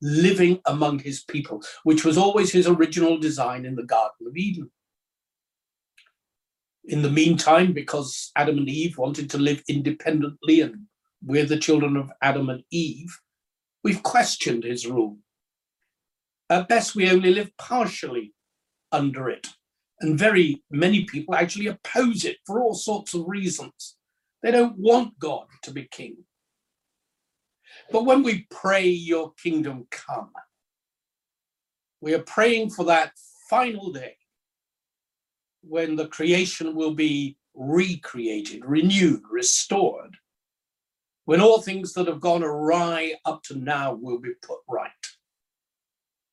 living 0.00 0.60
among 0.66 1.00
his 1.00 1.24
people, 1.24 1.62
which 1.84 2.04
was 2.04 2.18
always 2.18 2.52
his 2.52 2.66
original 2.66 3.18
design 3.18 3.64
in 3.64 3.74
the 3.74 3.84
Garden 3.84 4.26
of 4.26 4.36
Eden. 4.36 4.70
In 6.84 7.02
the 7.02 7.10
meantime, 7.10 7.72
because 7.72 8.30
Adam 8.36 8.58
and 8.58 8.68
Eve 8.68 8.96
wanted 8.96 9.28
to 9.30 9.38
live 9.38 9.62
independently 9.68 10.60
and 10.60 10.87
we're 11.22 11.46
the 11.46 11.58
children 11.58 11.96
of 11.96 12.10
Adam 12.22 12.48
and 12.48 12.62
Eve, 12.70 13.18
we've 13.82 14.02
questioned 14.02 14.64
his 14.64 14.86
rule. 14.86 15.18
At 16.50 16.68
best, 16.68 16.94
we 16.94 17.10
only 17.10 17.32
live 17.32 17.50
partially 17.58 18.34
under 18.92 19.28
it. 19.28 19.48
And 20.00 20.18
very 20.18 20.62
many 20.70 21.04
people 21.04 21.34
actually 21.34 21.66
oppose 21.66 22.24
it 22.24 22.38
for 22.46 22.60
all 22.60 22.74
sorts 22.74 23.14
of 23.14 23.26
reasons. 23.26 23.96
They 24.42 24.50
don't 24.50 24.78
want 24.78 25.18
God 25.18 25.46
to 25.64 25.72
be 25.72 25.88
king. 25.90 26.18
But 27.90 28.04
when 28.04 28.22
we 28.22 28.46
pray, 28.50 28.86
Your 28.86 29.32
kingdom 29.34 29.86
come, 29.90 30.30
we 32.00 32.14
are 32.14 32.22
praying 32.22 32.70
for 32.70 32.84
that 32.84 33.12
final 33.50 33.92
day 33.92 34.16
when 35.62 35.96
the 35.96 36.06
creation 36.06 36.74
will 36.74 36.94
be 36.94 37.36
recreated, 37.54 38.64
renewed, 38.64 39.22
restored, 39.30 40.16
when 41.28 41.42
all 41.42 41.60
things 41.60 41.92
that 41.92 42.06
have 42.06 42.22
gone 42.22 42.42
awry 42.42 43.12
up 43.26 43.42
to 43.42 43.54
now 43.54 43.92
will 43.92 44.18
be 44.18 44.30
put 44.40 44.60
right, 44.66 44.90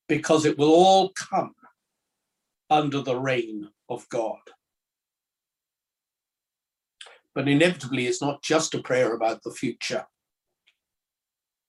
because 0.08 0.46
it 0.46 0.56
will 0.56 0.72
all 0.72 1.10
come 1.10 1.54
under 2.70 3.02
the 3.02 3.14
reign 3.14 3.68
of 3.90 4.08
God. 4.08 4.38
But 7.34 7.46
inevitably, 7.46 8.06
it's 8.06 8.22
not 8.22 8.42
just 8.42 8.74
a 8.74 8.80
prayer 8.80 9.12
about 9.12 9.42
the 9.42 9.50
future. 9.50 10.06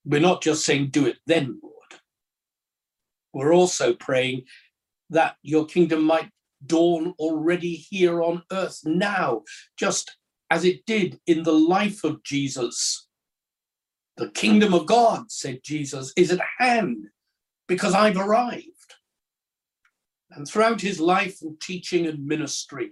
We're 0.06 0.22
not 0.22 0.42
just 0.42 0.64
saying, 0.64 0.92
do 0.92 1.06
it 1.06 1.18
then, 1.26 1.60
Lord. 1.62 2.02
We're 3.34 3.54
also 3.54 3.94
praying 3.94 4.44
that 5.10 5.36
your 5.42 5.66
kingdom 5.66 6.06
might 6.06 6.30
dawn 6.66 7.14
already 7.20 7.76
here 7.76 8.24
on 8.24 8.44
earth 8.54 8.80
now, 8.86 9.42
just 9.78 10.16
as 10.50 10.64
it 10.64 10.86
did 10.86 11.20
in 11.28 11.44
the 11.44 11.52
life 11.52 12.06
of 12.06 12.24
Jesus. 12.24 13.04
The 14.18 14.30
kingdom 14.32 14.74
of 14.74 14.88
God, 14.88 15.32
said 15.32 15.60
Jesus, 15.64 16.12
is 16.18 16.32
at 16.32 16.42
hand 16.58 17.08
because 17.68 17.94
I've 17.94 18.18
arrived. 18.18 18.66
And 20.32 20.48
throughout 20.48 20.82
his 20.82 21.00
life 21.00 21.42
and 21.42 21.60
teaching 21.62 22.08
and 22.08 22.26
ministry, 22.26 22.92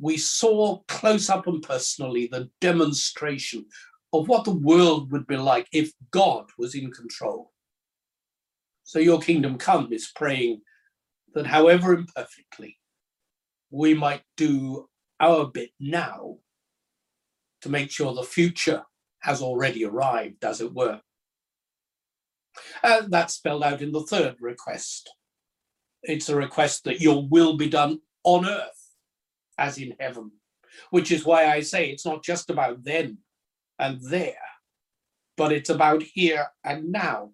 we 0.00 0.16
saw 0.16 0.80
close 0.88 1.28
up 1.28 1.46
and 1.46 1.62
personally 1.62 2.28
the 2.30 2.48
demonstration 2.62 3.66
of 4.14 4.28
what 4.28 4.44
the 4.44 4.54
world 4.54 5.12
would 5.12 5.26
be 5.26 5.36
like 5.36 5.68
if 5.72 5.92
God 6.10 6.46
was 6.56 6.74
in 6.74 6.90
control. 6.90 7.52
So, 8.84 8.98
your 8.98 9.20
kingdom 9.20 9.58
come 9.58 9.92
is 9.92 10.10
praying 10.14 10.62
that 11.34 11.46
however 11.46 11.92
imperfectly, 11.92 12.78
we 13.70 13.92
might 13.92 14.22
do 14.38 14.88
our 15.20 15.46
bit 15.46 15.70
now 15.78 16.38
to 17.60 17.68
make 17.68 17.90
sure 17.90 18.14
the 18.14 18.22
future 18.22 18.84
has 19.20 19.42
already 19.42 19.84
arrived, 19.84 20.44
as 20.44 20.60
it 20.60 20.72
were. 20.72 21.00
And 22.82 23.12
that's 23.12 23.34
spelled 23.34 23.62
out 23.62 23.82
in 23.82 23.92
the 23.92 24.02
third 24.02 24.36
request. 24.40 25.10
It's 26.02 26.28
a 26.28 26.36
request 26.36 26.84
that 26.84 27.00
your 27.00 27.26
will 27.26 27.56
be 27.56 27.68
done 27.68 28.00
on 28.24 28.46
earth 28.46 28.94
as 29.58 29.78
in 29.78 29.94
heaven, 29.98 30.30
which 30.90 31.10
is 31.10 31.24
why 31.24 31.46
I 31.46 31.60
say 31.60 31.90
it's 31.90 32.06
not 32.06 32.22
just 32.22 32.50
about 32.50 32.84
then 32.84 33.18
and 33.78 34.00
there, 34.00 34.34
but 35.36 35.52
it's 35.52 35.70
about 35.70 36.02
here 36.02 36.46
and 36.64 36.92
now. 36.92 37.30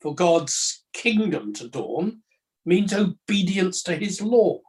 For 0.00 0.14
God's 0.14 0.84
kingdom 0.92 1.52
to 1.54 1.68
dawn 1.68 2.22
means 2.64 2.92
obedience 2.92 3.82
to 3.84 3.96
his 3.96 4.20
law. 4.20 4.60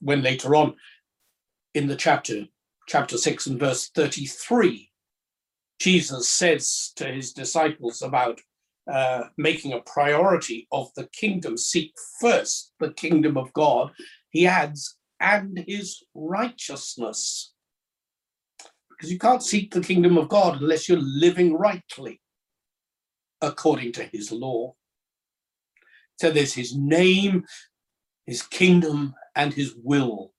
When 0.00 0.22
later 0.22 0.54
on 0.54 0.74
in 1.74 1.86
the 1.86 1.96
chapter, 1.96 2.46
chapter 2.86 3.18
6 3.18 3.46
and 3.46 3.60
verse 3.60 3.90
33, 3.90 4.90
Jesus 5.78 6.28
says 6.28 6.92
to 6.96 7.06
his 7.06 7.32
disciples 7.32 8.02
about 8.02 8.40
uh, 8.90 9.24
making 9.36 9.72
a 9.72 9.80
priority 9.80 10.68
of 10.70 10.88
the 10.94 11.08
kingdom, 11.12 11.56
seek 11.56 11.92
first 12.20 12.72
the 12.78 12.92
kingdom 12.92 13.36
of 13.36 13.52
God, 13.52 13.90
he 14.30 14.46
adds, 14.46 14.96
and 15.20 15.64
his 15.66 16.02
righteousness. 16.14 17.52
Because 18.90 19.12
you 19.12 19.18
can't 19.18 19.42
seek 19.42 19.72
the 19.72 19.80
kingdom 19.80 20.16
of 20.16 20.28
God 20.28 20.60
unless 20.60 20.88
you're 20.88 20.98
living 21.00 21.54
rightly 21.54 22.20
according 23.42 23.92
to 23.92 24.04
his 24.04 24.32
law. 24.32 24.74
So 26.18 26.30
there's 26.30 26.54
his 26.54 26.74
name, 26.74 27.44
his 28.24 28.42
kingdom, 28.42 29.14
and 29.34 29.52
his 29.52 29.74
will 29.76 30.32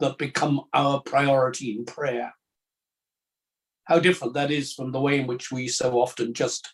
that 0.00 0.18
become 0.18 0.62
our 0.72 1.00
priority 1.00 1.76
in 1.76 1.84
prayer. 1.84 2.34
How 3.84 3.98
different 3.98 4.34
that 4.34 4.50
is 4.50 4.72
from 4.72 4.92
the 4.92 5.00
way 5.00 5.20
in 5.20 5.26
which 5.26 5.50
we 5.50 5.68
so 5.68 6.00
often 6.00 6.34
just 6.34 6.72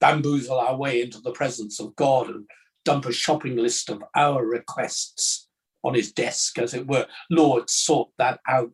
bamboozle 0.00 0.58
our 0.58 0.76
way 0.76 1.02
into 1.02 1.20
the 1.20 1.32
presence 1.32 1.80
of 1.80 1.96
God 1.96 2.28
and 2.28 2.46
dump 2.84 3.06
a 3.06 3.12
shopping 3.12 3.56
list 3.56 3.90
of 3.90 4.02
our 4.16 4.44
requests 4.44 5.48
on 5.84 5.94
his 5.94 6.12
desk, 6.12 6.58
as 6.58 6.74
it 6.74 6.86
were. 6.86 7.06
Lord, 7.30 7.68
sort 7.68 8.10
that 8.18 8.40
out. 8.48 8.72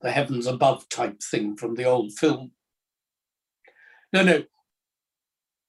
The 0.00 0.10
heavens 0.10 0.46
above 0.46 0.88
type 0.88 1.20
thing 1.22 1.56
from 1.56 1.74
the 1.74 1.84
old 1.84 2.12
film. 2.12 2.52
No, 4.12 4.22
no, 4.22 4.44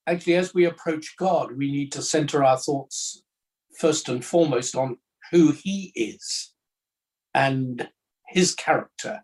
actually, 0.08 0.36
as 0.36 0.54
we 0.54 0.65
approach 0.65 1.15
God, 1.18 1.58
we 1.58 1.72
need 1.72 1.92
to 1.94 2.01
center 2.01 2.44
our 2.44 2.58
thoughts 2.58 3.24
first 3.80 4.10
and 4.10 4.24
foremost 4.24 4.75
on 4.75 4.98
who 5.32 5.51
He 5.51 5.91
is 5.96 6.53
and 7.34 7.89
His 8.27 8.53
character 8.55 9.24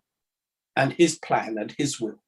and 0.76 0.92
His 0.92 1.18
plan 1.18 1.58
and 1.58 1.72
His 1.76 2.00
will. 2.00 2.22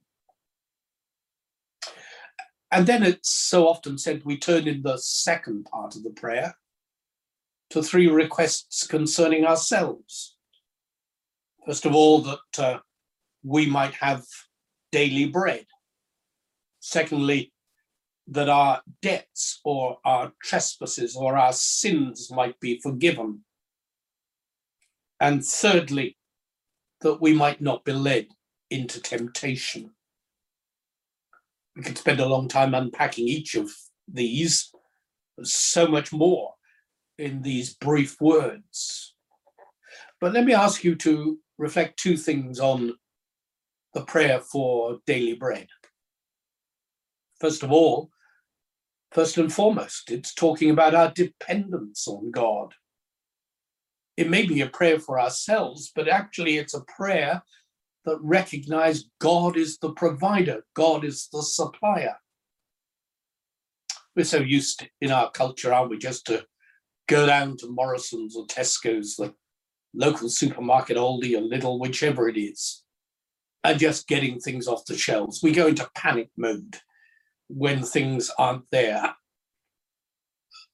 And 2.71 2.87
then 2.87 3.05
it's 3.05 3.31
so 3.31 3.69
often 3.69 3.99
said 3.99 4.23
we 4.25 4.37
turn 4.37 4.67
in 4.67 4.83
the 4.83 4.97
second 4.99 5.65
part 5.65 5.95
of 5.95 6.03
the 6.03 6.11
prayer 6.11 6.57
to 7.71 7.83
three 7.83 8.09
requests 8.09 8.87
concerning 8.87 9.45
ourselves. 9.45 10.37
First 11.67 11.87
of 11.87 11.95
all, 11.95 12.21
that 12.23 12.59
uh, 12.59 12.79
we 13.43 13.67
might 13.67 13.95
have 13.95 14.25
daily 14.91 15.27
bread. 15.27 15.67
Secondly, 16.81 17.53
that 18.27 18.49
our 18.49 18.83
debts 19.03 19.61
or 19.65 19.99
our 20.05 20.33
trespasses 20.43 21.17
or 21.17 21.37
our 21.37 21.53
sins 21.53 22.31
might 22.31 22.59
be 22.59 22.81
forgiven. 22.81 23.45
And 25.25 25.43
thirdly, 25.43 26.19
that 27.01 27.19
we 27.19 27.33
might 27.33 27.63
not 27.63 27.83
be 27.83 27.93
led 27.93 28.27
into 28.69 29.01
temptation. 29.01 29.93
We 31.75 31.83
could 31.83 31.97
spend 31.97 32.21
a 32.21 32.27
long 32.27 32.47
time 32.47 32.75
unpacking 32.75 33.27
each 33.27 33.55
of 33.55 33.71
these. 34.07 34.71
There's 35.39 35.55
so 35.55 35.87
much 35.89 36.13
more 36.13 36.57
in 37.17 37.41
these 37.41 37.73
brief 37.73 38.21
words. 38.21 39.15
But 40.21 40.35
let 40.35 40.45
me 40.45 40.53
ask 40.53 40.85
you 40.85 40.95
to 40.97 41.39
reflect 41.57 41.99
two 41.99 42.19
things 42.19 42.61
on 42.61 42.93
the 43.95 44.05
prayer 44.05 44.41
for 44.41 44.99
daily 45.07 45.37
bread. 45.37 45.69
First 47.41 47.63
of 47.63 47.73
all, 47.73 48.11
First 49.15 49.39
and 49.39 49.53
foremost, 49.53 50.11
it's 50.11 50.35
talking 50.35 50.71
about 50.71 50.93
our 50.93 51.13
dependence 51.13 52.09
on 52.09 52.33
God. 52.33 52.75
It 54.17 54.31
may 54.31 54.47
be 54.47 54.61
a 54.61 54.69
prayer 54.69 55.01
for 55.01 55.21
ourselves, 55.21 55.91
but 55.95 56.09
actually 56.09 56.59
it's 56.59 56.75
a 56.75 56.85
prayer 56.85 57.43
that 58.05 58.19
recognizes 58.21 59.11
God 59.19 59.57
is 59.57 59.79
the 59.79 59.93
provider, 59.93 60.65
God 60.75 61.05
is 61.05 61.29
the 61.33 61.43
supplier. 61.43 62.17
We're 64.15 64.25
so 64.25 64.39
used 64.39 64.81
to, 64.81 64.89
in 65.01 65.11
our 65.11 65.31
culture, 65.31 65.73
aren't 65.73 65.91
we, 65.91 65.99
just 65.99 66.27
to 66.27 66.45
go 67.09 67.27
down 67.27 67.57
to 67.59 67.67
Morrison's 67.67 68.37
or 68.37 68.47
Tesco's, 68.47 69.17
the 69.17 69.35
local 69.93 70.29
supermarket, 70.29 70.97
Aldi 70.97 71.37
or 71.37 71.43
Lidl, 71.43 71.81
whichever 71.81 72.29
it 72.29 72.37
is, 72.37 72.85
and 73.65 73.79
just 73.79 74.07
getting 74.07 74.39
things 74.39 74.69
off 74.69 74.85
the 74.85 74.97
shelves. 74.97 75.41
We 75.43 75.51
go 75.53 75.67
into 75.67 75.91
panic 75.97 76.31
mode 76.37 76.77
when 77.49 77.83
things 77.83 78.31
aren't 78.39 78.71
there. 78.71 79.15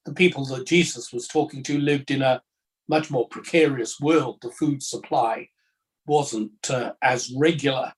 The 0.05 0.13
people 0.13 0.45
that 0.45 0.67
Jesus 0.67 1.11
was 1.11 1.27
talking 1.27 1.63
to 1.63 1.79
lived 1.79 2.11
in 2.11 2.21
a 2.21 2.41
much 2.95 3.07
more 3.09 3.27
precarious 3.35 3.93
world. 3.99 4.35
The 4.41 4.51
food 4.59 4.83
supply 4.83 5.49
wasn't 6.05 6.69
uh, 6.69 6.91
as 7.01 7.33
regular, 7.47 7.89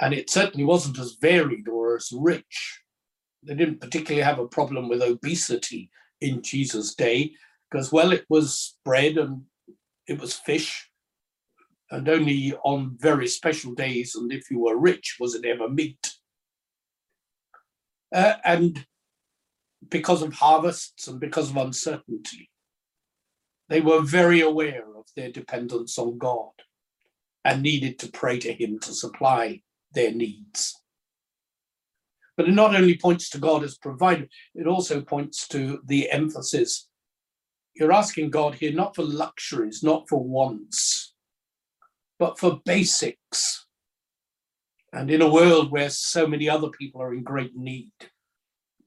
and 0.00 0.12
it 0.12 0.28
certainly 0.28 0.66
wasn't 0.72 0.98
as 0.98 1.18
varied 1.30 1.68
or 1.68 1.96
as 1.96 2.08
rich. 2.32 2.80
They 3.46 3.54
didn't 3.54 3.80
particularly 3.80 4.24
have 4.30 4.40
a 4.40 4.54
problem 4.58 4.88
with 4.88 5.02
obesity 5.02 5.82
in 6.20 6.42
Jesus' 6.42 6.94
day, 6.94 7.20
because, 7.66 7.92
well, 7.92 8.12
it 8.12 8.24
was 8.28 8.78
bread 8.84 9.14
and 9.18 9.42
it 10.06 10.20
was 10.20 10.34
fish, 10.34 10.90
and 11.90 12.08
only 12.08 12.54
on 12.64 12.96
very 13.08 13.28
special 13.28 13.72
days, 13.74 14.14
and 14.14 14.32
if 14.32 14.50
you 14.50 14.58
were 14.60 14.76
rich, 14.90 15.16
was 15.20 15.34
it 15.34 15.44
ever 15.44 15.68
meat. 15.68 16.04
Uh, 18.14 18.34
and 18.44 18.86
because 19.88 20.22
of 20.22 20.32
harvests 20.32 21.08
and 21.08 21.18
because 21.18 21.50
of 21.50 21.56
uncertainty, 21.56 22.48
they 23.72 23.80
were 23.80 24.02
very 24.02 24.40
aware 24.40 24.84
of 24.96 25.06
their 25.16 25.30
dependence 25.30 25.98
on 25.98 26.18
God 26.18 26.50
and 27.44 27.62
needed 27.62 27.98
to 28.00 28.10
pray 28.10 28.38
to 28.40 28.52
Him 28.52 28.78
to 28.80 28.92
supply 28.92 29.62
their 29.94 30.12
needs. 30.12 30.78
But 32.36 32.48
it 32.48 32.52
not 32.52 32.74
only 32.74 32.96
points 32.96 33.30
to 33.30 33.38
God 33.38 33.62
as 33.62 33.78
provider, 33.78 34.26
it 34.54 34.66
also 34.66 35.00
points 35.00 35.48
to 35.48 35.80
the 35.86 36.10
emphasis. 36.10 36.88
You're 37.74 37.92
asking 37.92 38.30
God 38.30 38.56
here 38.56 38.72
not 38.72 38.94
for 38.94 39.02
luxuries, 39.04 39.82
not 39.82 40.08
for 40.08 40.22
wants, 40.22 41.14
but 42.18 42.38
for 42.38 42.60
basics 42.64 43.62
and 44.92 45.10
in 45.10 45.22
a 45.22 45.30
world 45.30 45.70
where 45.70 45.88
so 45.88 46.26
many 46.26 46.48
other 46.48 46.68
people 46.68 47.00
are 47.00 47.14
in 47.14 47.22
great 47.22 47.56
need, 47.56 47.90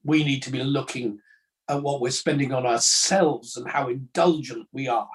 we 0.04 0.24
need 0.24 0.44
to 0.44 0.52
be 0.52 0.64
looking 0.64 1.20
at 1.68 1.82
what 1.82 2.02
we're 2.02 2.12
spending 2.12 2.54
on 2.54 2.66
ourselves 2.66 3.58
and 3.58 3.68
how 3.68 3.90
indulgent 3.90 4.68
we 4.72 4.88
are 4.88 5.10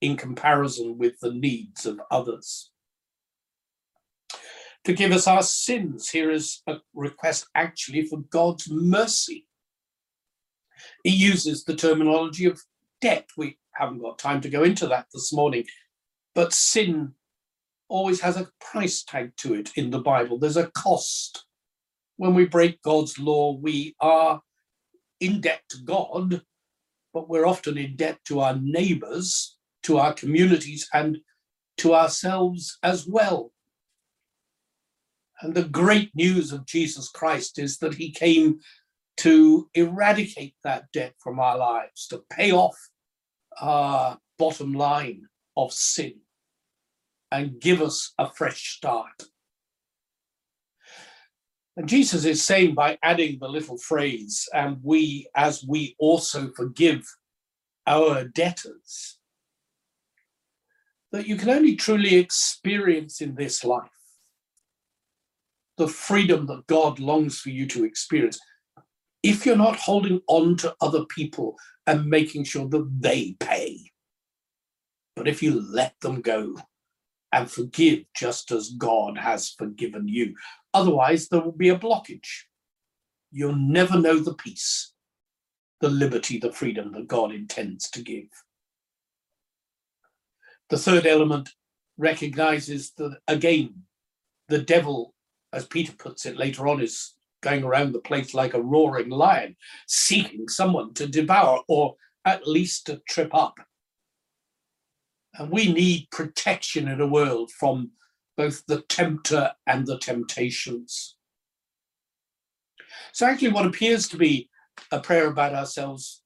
in 0.00 0.16
comparison 0.16 0.98
with 0.98 1.18
the 1.20 1.32
needs 1.32 1.86
of 1.86 2.00
others. 2.10 2.70
Forgive 4.84 5.12
us 5.12 5.26
our 5.26 5.42
sins. 5.42 6.08
Here 6.08 6.30
is 6.30 6.62
a 6.66 6.76
request 6.94 7.46
actually 7.54 8.06
for 8.06 8.20
God's 8.30 8.70
mercy. 8.70 9.46
He 11.04 11.10
uses 11.10 11.64
the 11.64 11.76
terminology 11.76 12.46
of 12.46 12.60
debt. 13.00 13.28
We 13.36 13.58
haven't 13.74 14.00
got 14.00 14.18
time 14.18 14.40
to 14.40 14.48
go 14.48 14.62
into 14.62 14.86
that 14.88 15.06
this 15.12 15.32
morning, 15.32 15.64
but 16.34 16.54
sin 16.54 17.12
always 17.88 18.20
has 18.22 18.36
a 18.36 18.48
price 18.60 19.02
tag 19.02 19.32
to 19.36 19.54
it 19.54 19.70
in 19.76 19.90
the 19.90 19.98
Bible. 19.98 20.38
There's 20.38 20.56
a 20.56 20.70
cost. 20.70 21.44
When 22.16 22.34
we 22.34 22.46
break 22.46 22.80
God's 22.82 23.18
law, 23.18 23.56
we 23.56 23.94
are 24.00 24.40
in 25.20 25.40
debt 25.40 25.62
to 25.70 25.78
God, 25.84 26.42
but 27.12 27.28
we're 27.28 27.46
often 27.46 27.78
in 27.78 27.96
debt 27.96 28.18
to 28.26 28.40
our 28.40 28.56
neighbors, 28.56 29.56
to 29.84 29.98
our 29.98 30.12
communities, 30.12 30.88
and 30.92 31.18
to 31.78 31.94
ourselves 31.94 32.78
as 32.82 33.06
well. 33.06 33.52
And 35.42 35.54
the 35.54 35.64
great 35.64 36.14
news 36.14 36.52
of 36.52 36.66
Jesus 36.66 37.08
Christ 37.08 37.58
is 37.58 37.78
that 37.78 37.94
he 37.94 38.10
came 38.10 38.60
to 39.18 39.68
eradicate 39.74 40.54
that 40.64 40.84
debt 40.92 41.14
from 41.18 41.38
our 41.38 41.56
lives, 41.58 42.06
to 42.08 42.22
pay 42.30 42.52
off 42.52 42.76
our 43.60 44.18
bottom 44.38 44.72
line 44.72 45.22
of 45.56 45.72
sin 45.72 46.14
and 47.30 47.60
give 47.60 47.82
us 47.82 48.12
a 48.18 48.30
fresh 48.30 48.76
start. 48.76 49.24
And 51.80 51.88
Jesus 51.88 52.26
is 52.26 52.44
saying 52.44 52.74
by 52.74 52.98
adding 53.02 53.38
the 53.40 53.48
little 53.48 53.78
phrase, 53.78 54.46
and 54.52 54.76
we, 54.82 55.26
as 55.34 55.64
we 55.64 55.96
also 55.98 56.50
forgive 56.54 57.06
our 57.86 58.24
debtors, 58.24 59.16
that 61.10 61.26
you 61.26 61.36
can 61.36 61.48
only 61.48 61.76
truly 61.76 62.16
experience 62.16 63.22
in 63.22 63.34
this 63.34 63.64
life 63.64 63.88
the 65.78 65.88
freedom 65.88 66.44
that 66.48 66.66
God 66.66 66.98
longs 66.98 67.40
for 67.40 67.48
you 67.48 67.64
to 67.68 67.84
experience 67.86 68.38
if 69.22 69.46
you're 69.46 69.56
not 69.56 69.76
holding 69.76 70.20
on 70.26 70.58
to 70.58 70.76
other 70.82 71.06
people 71.06 71.56
and 71.86 72.04
making 72.04 72.44
sure 72.44 72.68
that 72.68 72.90
they 73.00 73.36
pay. 73.40 73.78
But 75.16 75.28
if 75.28 75.42
you 75.42 75.58
let 75.58 75.94
them 76.02 76.20
go 76.20 76.56
and 77.32 77.50
forgive 77.50 78.00
just 78.14 78.50
as 78.50 78.70
God 78.70 79.18
has 79.18 79.50
forgiven 79.50 80.08
you, 80.08 80.34
otherwise 80.74 81.28
there 81.28 81.40
will 81.40 81.52
be 81.52 81.68
a 81.68 81.78
blockage. 81.78 82.44
You'll 83.30 83.56
never 83.56 83.98
know 83.98 84.18
the 84.18 84.34
peace, 84.34 84.92
the 85.80 85.88
liberty, 85.88 86.38
the 86.38 86.52
freedom 86.52 86.92
that 86.92 87.06
God 87.06 87.32
intends 87.32 87.88
to 87.90 88.02
give. 88.02 88.28
The 90.68 90.78
third 90.78 91.06
element 91.06 91.50
recognizes 91.96 92.92
that, 92.92 93.18
again, 93.28 93.74
the 94.48 94.58
devil, 94.58 95.14
as 95.52 95.66
Peter 95.66 95.92
puts 95.92 96.26
it 96.26 96.36
later 96.36 96.66
on, 96.66 96.80
is 96.80 97.14
going 97.42 97.64
around 97.64 97.92
the 97.92 98.00
place 98.00 98.34
like 98.34 98.54
a 98.54 98.62
roaring 98.62 99.10
lion, 99.10 99.56
seeking 99.86 100.48
someone 100.48 100.92
to 100.94 101.06
devour 101.06 101.60
or 101.68 101.94
at 102.24 102.46
least 102.46 102.86
to 102.86 103.00
trip 103.08 103.34
up. 103.34 103.58
And 105.34 105.50
we 105.50 105.72
need 105.72 106.08
protection 106.10 106.88
in 106.88 107.00
a 107.00 107.06
world 107.06 107.50
from 107.52 107.92
both 108.36 108.64
the 108.66 108.82
tempter 108.82 109.52
and 109.66 109.86
the 109.86 109.98
temptations. 109.98 111.16
So, 113.12 113.26
actually, 113.26 113.52
what 113.52 113.66
appears 113.66 114.08
to 114.08 114.16
be 114.16 114.48
a 114.90 115.00
prayer 115.00 115.28
about 115.28 115.54
ourselves 115.54 116.22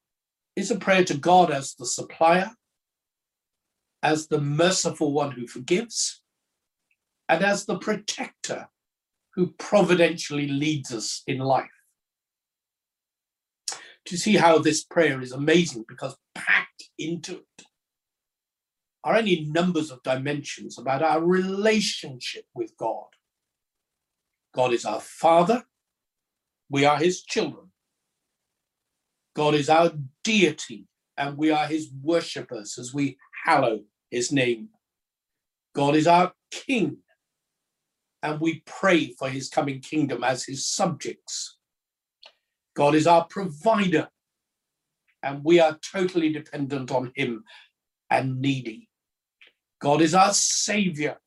is 0.55 0.71
a 0.71 0.77
prayer 0.77 1.03
to 1.05 1.17
God 1.17 1.51
as 1.51 1.75
the 1.75 1.85
supplier, 1.85 2.51
as 4.01 4.27
the 4.27 4.39
merciful 4.39 5.11
one 5.11 5.31
who 5.31 5.47
forgives, 5.47 6.21
and 7.27 7.43
as 7.43 7.65
the 7.65 7.77
protector 7.77 8.69
who 9.33 9.47
providentially 9.57 10.47
leads 10.47 10.93
us 10.93 11.21
in 11.27 11.39
life. 11.39 11.69
To 14.05 14.17
see 14.17 14.35
how 14.35 14.59
this 14.59 14.83
prayer 14.83 15.21
is 15.21 15.31
amazing 15.31 15.85
because 15.87 16.15
packed 16.33 16.83
into 16.97 17.39
it 17.39 17.65
are 19.05 19.15
any 19.15 19.45
numbers 19.45 19.91
of 19.91 20.03
dimensions 20.03 20.77
about 20.77 21.01
our 21.01 21.23
relationship 21.23 22.43
with 22.53 22.75
God. 22.75 23.05
God 24.53 24.73
is 24.73 24.83
our 24.83 24.99
Father, 24.99 25.63
we 26.69 26.83
are 26.83 26.97
His 26.97 27.23
children. 27.23 27.71
God 29.35 29.53
is 29.53 29.69
our 29.69 29.91
deity, 30.23 30.87
and 31.17 31.37
we 31.37 31.51
are 31.51 31.67
His 31.67 31.89
worshippers 32.01 32.77
as 32.77 32.93
we 32.93 33.17
hallow 33.45 33.81
His 34.11 34.31
name. 34.31 34.69
God 35.73 35.95
is 35.95 36.07
our 36.07 36.33
King, 36.51 36.97
and 38.25 38.39
we 38.39 38.63
pray 38.65 39.13
for 39.19 39.29
his 39.29 39.49
coming 39.49 39.79
kingdom 39.81 40.23
as 40.23 40.43
his 40.43 40.67
subjects. 40.67 41.57
God 42.75 42.95
is 42.95 43.05
our 43.05 43.25
provider, 43.25 44.09
and 45.21 45.43
we 45.43 45.59
are 45.59 45.77
totally 45.93 46.33
dependent 46.33 46.91
on 46.91 47.11
him 47.15 47.43
and 48.09 48.41
needy. 48.41 48.89
God 49.85 50.01
is 50.01 50.15
our 50.15 50.33
savior. 50.33 51.17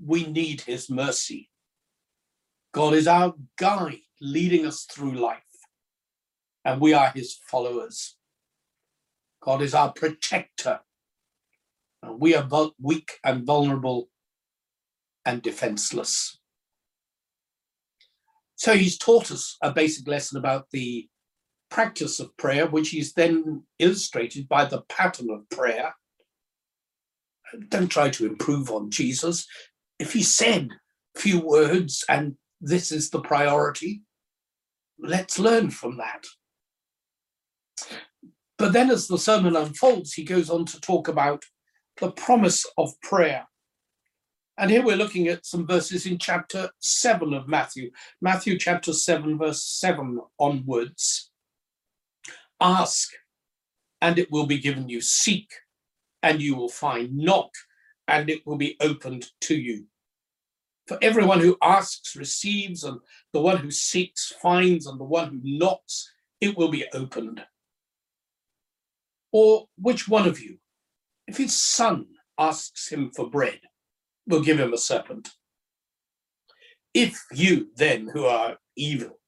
We 0.00 0.24
need 0.24 0.60
his 0.60 0.88
mercy. 0.88 1.50
God 2.72 2.94
is 2.94 3.08
our 3.08 3.34
guide, 3.58 4.02
leading 4.20 4.64
us 4.66 4.84
through 4.84 5.14
life, 5.14 5.42
and 6.64 6.80
we 6.80 6.92
are 6.92 7.10
his 7.10 7.40
followers. 7.50 8.14
God 9.42 9.62
is 9.62 9.74
our 9.74 9.92
protector, 9.92 10.78
and 12.04 12.20
we 12.20 12.36
are 12.36 12.48
weak 12.78 13.18
and 13.24 13.44
vulnerable 13.44 14.10
and 15.24 15.42
defenseless. 15.42 16.38
So 18.54 18.76
he's 18.76 18.96
taught 18.96 19.32
us 19.32 19.56
a 19.60 19.72
basic 19.72 20.06
lesson 20.06 20.38
about 20.38 20.70
the 20.70 21.08
practice 21.68 22.20
of 22.20 22.36
prayer, 22.36 22.68
which 22.68 22.94
is 22.94 23.14
then 23.14 23.64
illustrated 23.80 24.48
by 24.48 24.66
the 24.66 24.82
pattern 24.82 25.30
of 25.30 25.50
prayer. 25.50 25.96
Don't 27.68 27.88
try 27.88 28.10
to 28.10 28.26
improve 28.26 28.70
on 28.70 28.90
Jesus. 28.90 29.46
If 29.98 30.12
he 30.12 30.22
said 30.22 30.70
few 31.16 31.40
words 31.40 32.04
and 32.08 32.36
this 32.60 32.92
is 32.92 33.10
the 33.10 33.20
priority, 33.20 34.02
let's 34.98 35.38
learn 35.38 35.70
from 35.70 35.96
that. 35.98 36.26
But 38.58 38.72
then, 38.72 38.90
as 38.90 39.08
the 39.08 39.18
sermon 39.18 39.56
unfolds, 39.56 40.12
he 40.12 40.24
goes 40.24 40.50
on 40.50 40.66
to 40.66 40.80
talk 40.80 41.08
about 41.08 41.44
the 41.98 42.12
promise 42.12 42.66
of 42.76 42.92
prayer 43.00 43.46
and 44.60 44.70
here 44.70 44.84
we're 44.84 44.96
looking 44.96 45.28
at 45.28 45.46
some 45.46 45.66
verses 45.66 46.04
in 46.04 46.18
chapter 46.18 46.68
7 46.80 47.32
of 47.32 47.48
Matthew, 47.48 47.90
Matthew 48.20 48.58
chapter 48.58 48.92
7, 48.92 49.38
verse 49.38 49.64
7 49.64 50.20
onwards. 50.38 51.30
Ask, 52.60 53.08
and 54.02 54.18
it 54.18 54.30
will 54.30 54.44
be 54.44 54.58
given 54.58 54.90
you. 54.90 55.00
Seek, 55.00 55.50
and 56.22 56.40
you 56.40 56.54
will 56.54 56.68
find. 56.68 57.16
Knock, 57.16 57.50
and 58.08 58.28
it 58.28 58.46
will 58.46 58.56
be 58.56 58.76
opened 58.80 59.26
to 59.42 59.54
you. 59.54 59.86
For 60.86 60.98
everyone 61.00 61.40
who 61.40 61.56
asks 61.62 62.16
receives, 62.16 62.82
and 62.82 62.98
the 63.32 63.40
one 63.40 63.58
who 63.58 63.70
seeks 63.70 64.32
finds, 64.42 64.86
and 64.86 64.98
the 64.98 65.04
one 65.04 65.28
who 65.28 65.40
knocks, 65.42 66.12
it 66.40 66.56
will 66.56 66.70
be 66.70 66.86
opened. 66.92 67.44
Or 69.32 69.66
which 69.78 70.08
one 70.08 70.26
of 70.26 70.40
you, 70.40 70.58
if 71.28 71.36
his 71.36 71.56
son 71.56 72.06
asks 72.38 72.88
him 72.90 73.12
for 73.14 73.30
bread, 73.30 73.60
will 74.26 74.42
give 74.42 74.58
him 74.58 74.72
a 74.72 74.78
serpent. 74.78 75.28
If 76.92 77.24
you 77.32 77.68
then, 77.76 78.08
who 78.12 78.24
are 78.24 78.56
evil, 78.74 79.20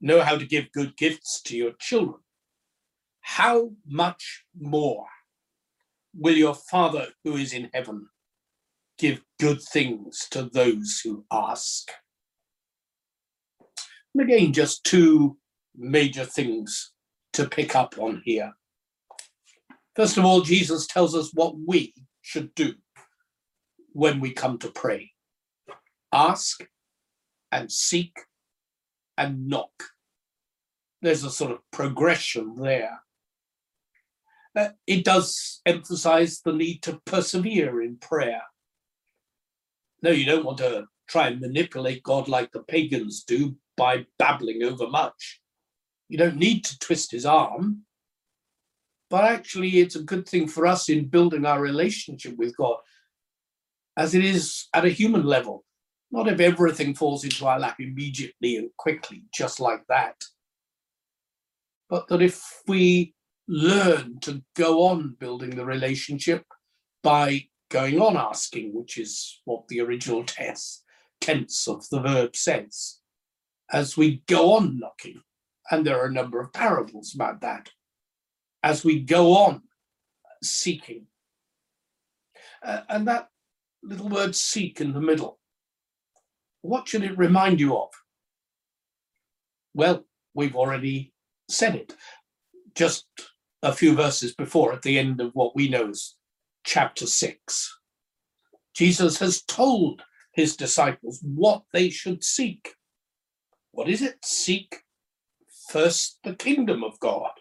know 0.00 0.22
how 0.22 0.36
to 0.36 0.46
give 0.46 0.72
good 0.72 0.96
gifts 0.96 1.40
to 1.42 1.56
your 1.56 1.72
children, 1.78 2.18
how 3.20 3.70
much 3.86 4.44
more 4.58 5.06
will 6.18 6.36
your 6.36 6.54
Father 6.54 7.08
who 7.24 7.36
is 7.36 7.52
in 7.52 7.70
heaven 7.72 8.08
give 8.98 9.22
good 9.38 9.62
things 9.62 10.26
to 10.30 10.42
those 10.42 11.00
who 11.04 11.24
ask? 11.32 11.88
And 14.14 14.28
again, 14.28 14.52
just 14.52 14.84
two 14.84 15.38
major 15.76 16.24
things 16.24 16.92
to 17.34 17.48
pick 17.48 17.76
up 17.76 17.94
on 17.98 18.22
here. 18.24 18.52
First 19.94 20.16
of 20.16 20.24
all, 20.24 20.40
Jesus 20.40 20.86
tells 20.86 21.14
us 21.14 21.30
what 21.32 21.54
we 21.66 21.94
should 22.22 22.54
do 22.54 22.74
when 23.92 24.20
we 24.20 24.32
come 24.32 24.58
to 24.58 24.70
pray. 24.70 25.12
Ask 26.12 26.66
and 27.52 27.70
seek 27.70 28.18
and 29.16 29.48
knock. 29.48 29.70
There's 31.02 31.24
a 31.24 31.30
sort 31.30 31.52
of 31.52 31.58
progression 31.70 32.56
there. 32.56 33.00
It 34.86 35.04
does 35.04 35.60
emphasize 35.66 36.40
the 36.40 36.52
need 36.52 36.82
to 36.82 37.00
persevere 37.04 37.82
in 37.82 37.96
prayer. 37.96 38.42
No, 40.02 40.10
you 40.10 40.24
don't 40.24 40.44
want 40.44 40.58
to 40.58 40.86
try 41.08 41.28
and 41.28 41.40
manipulate 41.40 42.02
God 42.02 42.28
like 42.28 42.52
the 42.52 42.62
pagans 42.62 43.24
do 43.24 43.56
by 43.76 44.06
babbling 44.18 44.62
over 44.62 44.88
much. 44.88 45.40
You 46.08 46.18
don't 46.18 46.36
need 46.36 46.64
to 46.64 46.78
twist 46.78 47.12
his 47.12 47.26
arm. 47.26 47.82
But 49.10 49.24
actually, 49.24 49.78
it's 49.78 49.96
a 49.96 50.02
good 50.02 50.28
thing 50.28 50.46
for 50.46 50.66
us 50.66 50.88
in 50.88 51.08
building 51.08 51.46
our 51.46 51.60
relationship 51.60 52.36
with 52.36 52.56
God 52.56 52.76
as 53.96 54.14
it 54.14 54.24
is 54.24 54.68
at 54.74 54.84
a 54.84 54.90
human 54.90 55.24
level. 55.24 55.64
Not 56.10 56.28
if 56.28 56.40
everything 56.40 56.94
falls 56.94 57.24
into 57.24 57.46
our 57.46 57.58
lap 57.58 57.76
immediately 57.80 58.56
and 58.56 58.70
quickly, 58.76 59.24
just 59.34 59.60
like 59.60 59.82
that. 59.88 60.16
But 61.88 62.08
that 62.08 62.22
if 62.22 62.42
we 62.66 63.14
learn 63.48 64.20
to 64.20 64.42
go 64.54 64.82
on 64.82 65.16
building 65.18 65.56
the 65.56 65.64
relationship 65.64 66.44
by 67.02 67.48
going 67.70 68.00
on 68.00 68.16
asking, 68.16 68.74
which 68.74 68.98
is 68.98 69.40
what 69.44 69.66
the 69.68 69.80
original 69.80 70.22
tense, 70.24 70.84
tense 71.20 71.66
of 71.66 71.88
the 71.88 72.00
verb 72.00 72.36
says, 72.36 72.98
as 73.72 73.96
we 73.96 74.22
go 74.26 74.52
on 74.52 74.78
knocking. 74.78 75.22
And 75.70 75.86
there 75.86 76.00
are 76.00 76.06
a 76.06 76.12
number 76.12 76.40
of 76.40 76.52
parables 76.52 77.14
about 77.14 77.40
that. 77.40 77.70
as 78.62 78.84
we 78.84 79.00
go 79.00 79.36
on 79.36 79.62
seeking. 80.42 81.06
Uh, 82.62 82.80
and 82.88 83.06
that 83.08 83.28
little 83.82 84.08
word 84.08 84.34
seek 84.34 84.80
in 84.80 84.92
the 84.92 85.00
middle, 85.00 85.38
what 86.62 86.88
should 86.88 87.04
it 87.04 87.16
remind 87.16 87.60
you 87.60 87.76
of? 87.76 87.88
Well, 89.74 90.04
we've 90.34 90.56
already 90.56 91.12
said 91.48 91.76
it 91.76 91.94
just 92.74 93.06
a 93.62 93.72
few 93.72 93.94
verses 93.94 94.34
before 94.34 94.72
at 94.72 94.82
the 94.82 94.98
end 94.98 95.20
of 95.20 95.32
what 95.34 95.56
we 95.56 95.68
know 95.68 95.88
as 95.88 96.14
chapter 96.64 97.06
6. 97.06 97.78
Jesus 98.74 99.18
has 99.18 99.42
told 99.42 100.02
his 100.32 100.56
disciples 100.56 101.20
what 101.22 101.62
they 101.72 101.90
should 101.90 102.22
seek. 102.22 102.74
What 103.72 103.88
is 103.88 104.02
it? 104.02 104.16
Seek 104.24 104.82
first 105.70 106.18
the 106.24 106.34
kingdom 106.34 106.84
of 106.84 106.98
God 107.00 107.32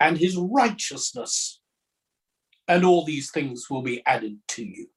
and 0.00 0.18
his 0.18 0.36
righteousness, 0.36 1.60
and 2.68 2.84
all 2.84 3.04
these 3.04 3.30
things 3.30 3.68
will 3.70 3.82
be 3.82 4.02
added 4.06 4.38
to 4.48 4.64
you. 4.64 4.88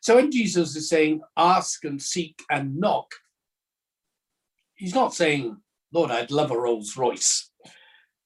So 0.00 0.16
when 0.16 0.30
Jesus 0.30 0.74
is 0.76 0.88
saying, 0.88 1.20
ask 1.36 1.84
and 1.84 2.00
seek 2.00 2.42
and 2.50 2.76
knock, 2.76 3.12
he's 4.74 4.94
not 4.94 5.14
saying, 5.14 5.56
Lord, 5.92 6.10
I'd 6.10 6.30
love 6.30 6.50
a 6.50 6.58
Rolls 6.58 6.96
Royce. 6.96 7.50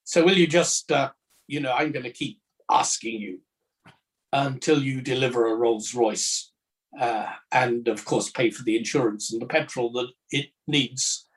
So 0.06 0.24
will 0.24 0.38
you 0.38 0.46
just, 0.46 0.92
uh, 0.92 1.10
you 1.48 1.58
know, 1.58 1.72
I'm 1.72 1.90
going 1.90 2.04
to 2.04 2.12
keep 2.12 2.40
asking 2.70 3.20
you 3.20 3.40
until 4.32 4.80
you 4.80 5.00
deliver 5.00 5.48
a 5.48 5.54
Rolls 5.56 5.94
Royce 5.94 6.52
uh, 6.98 7.26
and, 7.50 7.88
of 7.88 8.04
course, 8.04 8.30
pay 8.30 8.50
for 8.50 8.62
the 8.62 8.76
insurance 8.76 9.32
and 9.32 9.42
the 9.42 9.46
petrol 9.46 9.90
that 9.94 10.06
it 10.30 10.46
needs 10.68 11.28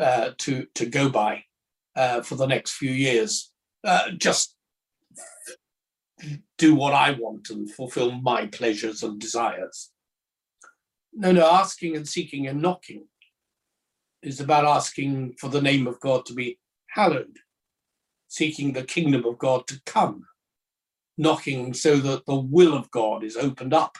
uh, 0.00 0.30
to, 0.38 0.66
to 0.74 0.86
go 0.86 1.10
by 1.10 1.44
uh, 1.96 2.22
for 2.22 2.36
the 2.36 2.46
next 2.46 2.72
few 2.72 2.90
years. 2.90 3.52
Uh, 3.84 4.12
just 4.16 4.56
do 6.56 6.74
what 6.74 6.94
I 6.94 7.10
want 7.10 7.50
and 7.50 7.70
fulfill 7.70 8.12
my 8.12 8.46
pleasures 8.46 9.02
and 9.02 9.20
desires. 9.20 9.90
No, 11.12 11.30
no, 11.30 11.46
asking 11.46 11.94
and 11.94 12.08
seeking 12.08 12.46
and 12.46 12.62
knocking 12.62 13.04
is 14.22 14.40
about 14.40 14.64
asking 14.64 15.34
for 15.38 15.50
the 15.50 15.60
name 15.60 15.86
of 15.86 16.00
God 16.00 16.24
to 16.24 16.32
be 16.32 16.58
hallowed, 16.88 17.36
seeking 18.34 18.72
the 18.72 18.82
kingdom 18.82 19.24
of 19.24 19.38
God 19.38 19.66
to 19.68 19.80
come, 19.86 20.26
knocking 21.16 21.72
so 21.72 21.98
that 21.98 22.26
the 22.26 22.34
will 22.34 22.74
of 22.74 22.90
God 22.90 23.22
is 23.22 23.36
opened 23.36 23.72
up 23.72 23.96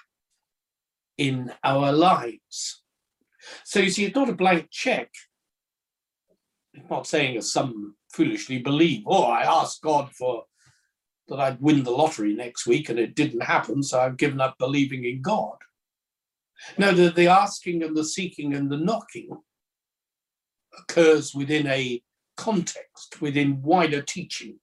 in 1.16 1.52
our 1.62 1.92
lives. 1.92 2.82
So 3.64 3.78
you 3.78 3.90
see, 3.90 4.06
it's 4.06 4.16
not 4.16 4.28
a 4.28 4.34
blank 4.34 4.68
check. 4.70 5.10
It's 6.72 6.90
not 6.90 7.06
saying, 7.06 7.36
as 7.36 7.52
some 7.52 7.94
foolishly 8.12 8.58
believe, 8.58 9.04
oh, 9.06 9.22
I 9.22 9.42
asked 9.42 9.82
God 9.82 10.10
for 10.10 10.44
that 11.28 11.38
I'd 11.38 11.60
win 11.60 11.84
the 11.84 11.92
lottery 11.92 12.34
next 12.34 12.66
week 12.66 12.88
and 12.88 12.98
it 12.98 13.14
didn't 13.14 13.42
happen, 13.42 13.82
so 13.82 14.00
I've 14.00 14.16
given 14.16 14.40
up 14.40 14.56
believing 14.58 15.04
in 15.04 15.22
God. 15.22 15.56
No, 16.76 16.92
the, 16.92 17.10
the 17.10 17.28
asking 17.28 17.82
and 17.82 17.96
the 17.96 18.04
seeking 18.04 18.54
and 18.54 18.70
the 18.70 18.76
knocking 18.76 19.30
occurs 20.76 21.34
within 21.34 21.66
a 21.68 22.02
context, 22.36 23.20
within 23.20 23.62
wider 23.62 24.02
teaching 24.02 24.58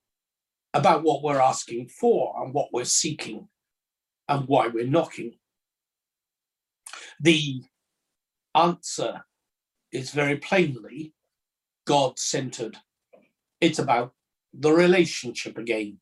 about 0.74 1.04
what 1.04 1.24
we're 1.24 1.42
asking 1.42 1.90
for 1.90 2.34
and 2.42 2.54
what 2.54 2.70
we're 2.72 2.86
seeking 2.86 3.48
and 4.28 4.48
why 4.48 4.68
we're 4.68 4.88
knocking. 4.88 5.34
The 7.20 7.62
answer 8.56 9.24
is 9.92 10.12
very 10.12 10.38
plainly 10.38 11.14
God 11.86 12.20
centered. 12.20 12.78
It's 13.60 13.80
about 13.80 14.14
the 14.54 14.72
relationship 14.72 15.58
again. 15.58 15.98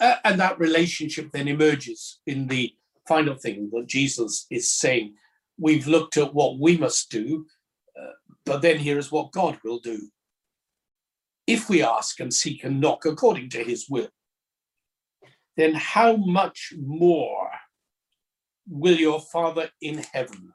Uh, 0.00 0.16
and 0.24 0.38
that 0.40 0.58
relationship 0.58 1.30
then 1.32 1.48
emerges 1.48 2.20
in 2.26 2.46
the 2.46 2.74
final 3.08 3.34
thing 3.34 3.70
that 3.72 3.86
Jesus 3.86 4.46
is 4.50 4.70
saying. 4.70 5.14
We've 5.58 5.86
looked 5.86 6.16
at 6.16 6.34
what 6.34 6.58
we 6.58 6.76
must 6.76 7.10
do, 7.10 7.46
but 8.44 8.62
then 8.62 8.78
here 8.78 8.98
is 8.98 9.10
what 9.10 9.32
God 9.32 9.58
will 9.64 9.78
do. 9.78 10.08
If 11.46 11.68
we 11.68 11.82
ask 11.82 12.20
and 12.20 12.32
seek 12.32 12.64
and 12.64 12.80
knock 12.80 13.04
according 13.04 13.50
to 13.50 13.62
his 13.62 13.86
will, 13.88 14.08
then 15.56 15.74
how 15.74 16.16
much 16.16 16.72
more 16.78 17.50
will 18.68 18.96
your 18.96 19.20
Father 19.20 19.70
in 19.80 20.04
heaven 20.12 20.52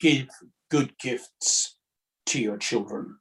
give 0.00 0.28
good 0.70 0.98
gifts 0.98 1.78
to 2.26 2.40
your 2.40 2.56
children? 2.56 3.18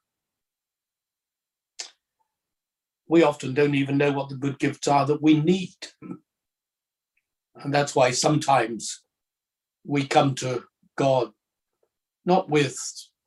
We 3.08 3.24
often 3.24 3.54
don't 3.54 3.76
even 3.76 3.98
know 3.98 4.12
what 4.12 4.30
the 4.30 4.36
good 4.36 4.60
gifts 4.60 4.88
are 4.88 5.06
that 5.06 5.22
we 5.22 5.40
need. 5.40 5.76
And 7.56 7.74
that's 7.74 7.96
why 7.96 8.12
sometimes 8.12 9.02
we 9.86 10.06
come 10.06 10.36
to 10.36 10.64
God 10.98 11.32
not 12.26 12.50
with 12.50 12.78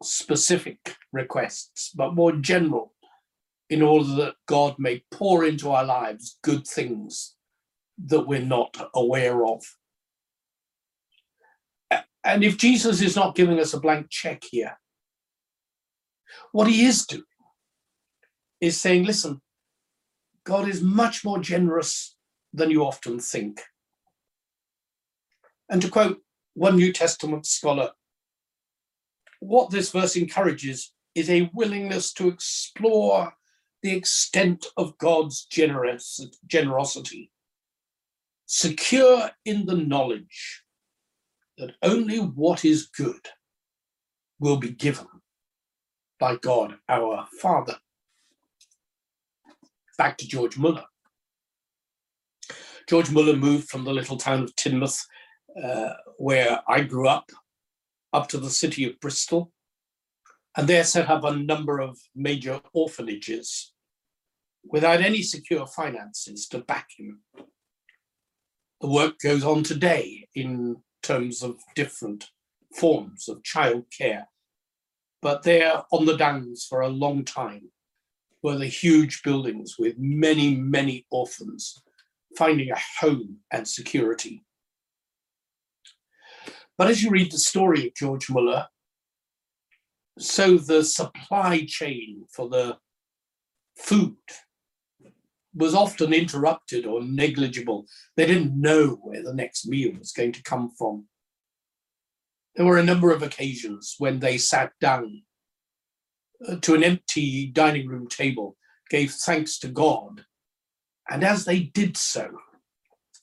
specific 0.03 0.97
requests, 1.13 1.91
but 1.95 2.15
more 2.15 2.33
general, 2.33 2.95
in 3.69 3.83
order 3.83 4.15
that 4.17 4.35
God 4.47 4.77
may 4.79 5.05
pour 5.11 5.45
into 5.45 5.71
our 5.71 5.85
lives 5.85 6.39
good 6.43 6.67
things 6.67 7.37
that 8.07 8.27
we're 8.27 8.41
not 8.41 8.91
aware 8.95 9.45
of. 9.45 9.63
And 12.25 12.45
if 12.45 12.59
Jesus 12.59 13.01
is 13.01 13.17
not 13.17 13.35
giving 13.35 13.61
us 13.61 13.73
a 13.73 13.81
blank 13.81 14.09
check 14.11 14.43
here, 14.51 14.79
what 16.53 16.69
he 16.69 16.85
is 16.85 17.07
doing 17.07 17.25
is 18.61 18.79
saying, 18.79 19.05
listen, 19.05 19.41
God 20.45 20.69
is 20.69 20.83
much 20.83 21.25
more 21.25 21.39
generous 21.39 22.17
than 22.53 22.71
you 22.71 22.85
often 22.85 23.19
think. 23.21 23.63
And 25.69 25.81
to 25.83 25.89
quote 25.89 26.21
one 26.55 26.77
New 26.77 26.93
Testament 26.93 27.47
scholar, 27.47 27.93
what 29.41 29.71
this 29.71 29.91
verse 29.91 30.17
encourages 30.17 30.93
is 31.15 31.29
a 31.29 31.51
willingness 31.53 32.13
to 32.15 32.29
explore 32.29 33.33
the 33.83 33.93
extent 33.93 34.67
of 34.77 34.97
God's 34.99 35.47
generous, 35.47 36.21
generosity, 36.47 37.33
secure 38.47 39.31
in 39.45 39.67
the 39.67 39.77
knowledge 39.77 40.63
that 41.59 41.75
only 41.83 42.19
what 42.19 42.65
is 42.65 42.87
good 42.87 43.29
will 44.39 44.57
be 44.57 44.71
given 44.71 45.07
by 46.19 46.37
God 46.37 46.77
our 46.89 47.27
Father. 47.41 47.77
Back 49.97 50.19
to 50.19 50.29
George 50.29 50.57
Muller. 50.57 50.85
George 52.89 53.11
Muller 53.11 53.37
moved 53.37 53.69
from 53.69 53.85
the 53.85 53.93
little 53.93 54.17
town 54.17 54.43
of 54.43 54.55
Teignmouth 54.57 55.01
uh, 55.63 55.91
where 56.17 56.61
I 56.69 56.83
grew 56.83 57.09
up, 57.09 57.31
up 58.13 58.29
to 58.29 58.39
the 58.39 58.51
city 58.51 58.85
of 58.85 59.01
Bristol, 59.01 59.53
and 60.57 60.69
there 60.69 60.85
set 60.85 61.09
up 61.09 61.25
a 61.25 61.37
number 61.37 61.79
of 61.79 61.99
major 62.15 62.61
orphanages 62.73 63.73
without 64.65 65.01
any 65.01 65.23
secure 65.23 65.67
finances 65.67 66.47
to 66.49 66.59
back 66.59 66.89
him. 66.97 67.21
The 68.81 68.89
work 68.89 69.19
goes 69.23 69.45
on 69.45 69.63
today 69.63 70.29
in 70.35 70.77
terms 71.03 71.43
of 71.43 71.57
different 71.75 72.31
forms 72.75 73.29
of 73.29 73.43
childcare, 73.43 74.25
but 75.23 75.43
they're 75.43 75.83
on 75.93 76.07
the 76.07 76.17
downs 76.17 76.67
for 76.69 76.81
a 76.81 76.89
long 76.89 77.25
time, 77.25 77.71
were 78.43 78.57
the 78.57 78.67
huge 78.67 79.23
buildings 79.23 79.77
with 79.79 79.95
many, 79.99 80.55
many 80.57 81.07
orphans 81.11 81.83
finding 82.37 82.71
a 82.71 82.79
home 83.01 83.39
and 83.53 83.67
security. 83.67 84.45
But 86.81 86.89
as 86.89 87.03
you 87.03 87.11
read 87.11 87.31
the 87.31 87.37
story 87.37 87.89
of 87.89 87.95
George 87.95 88.31
Muller, 88.31 88.67
so 90.19 90.57
the 90.57 90.83
supply 90.83 91.67
chain 91.69 92.25
for 92.33 92.49
the 92.49 92.79
food 93.77 94.17
was 95.55 95.75
often 95.75 96.15
interrupted 96.15 96.87
or 96.87 97.03
negligible. 97.03 97.85
They 98.17 98.25
didn't 98.25 98.59
know 98.59 98.99
where 99.03 99.23
the 99.23 99.35
next 99.35 99.69
meal 99.69 99.91
was 99.99 100.13
going 100.13 100.33
to 100.33 100.43
come 100.43 100.71
from. 100.71 101.05
There 102.57 102.65
were 102.65 102.79
a 102.79 102.83
number 102.83 103.13
of 103.13 103.23
occasions 103.23 103.97
when 103.99 104.19
they 104.19 104.39
sat 104.39 104.73
down 104.81 105.25
uh, 106.49 106.57
to 106.63 106.75
an 106.75 106.83
empty 106.83 107.49
dining 107.49 107.89
room 107.89 108.09
table, 108.09 108.57
gave 108.89 109.13
thanks 109.13 109.59
to 109.59 109.69
God, 109.69 110.25
and 111.11 111.25
as 111.25 111.45
they 111.45 111.61
did 111.61 111.99
so, 111.99 112.39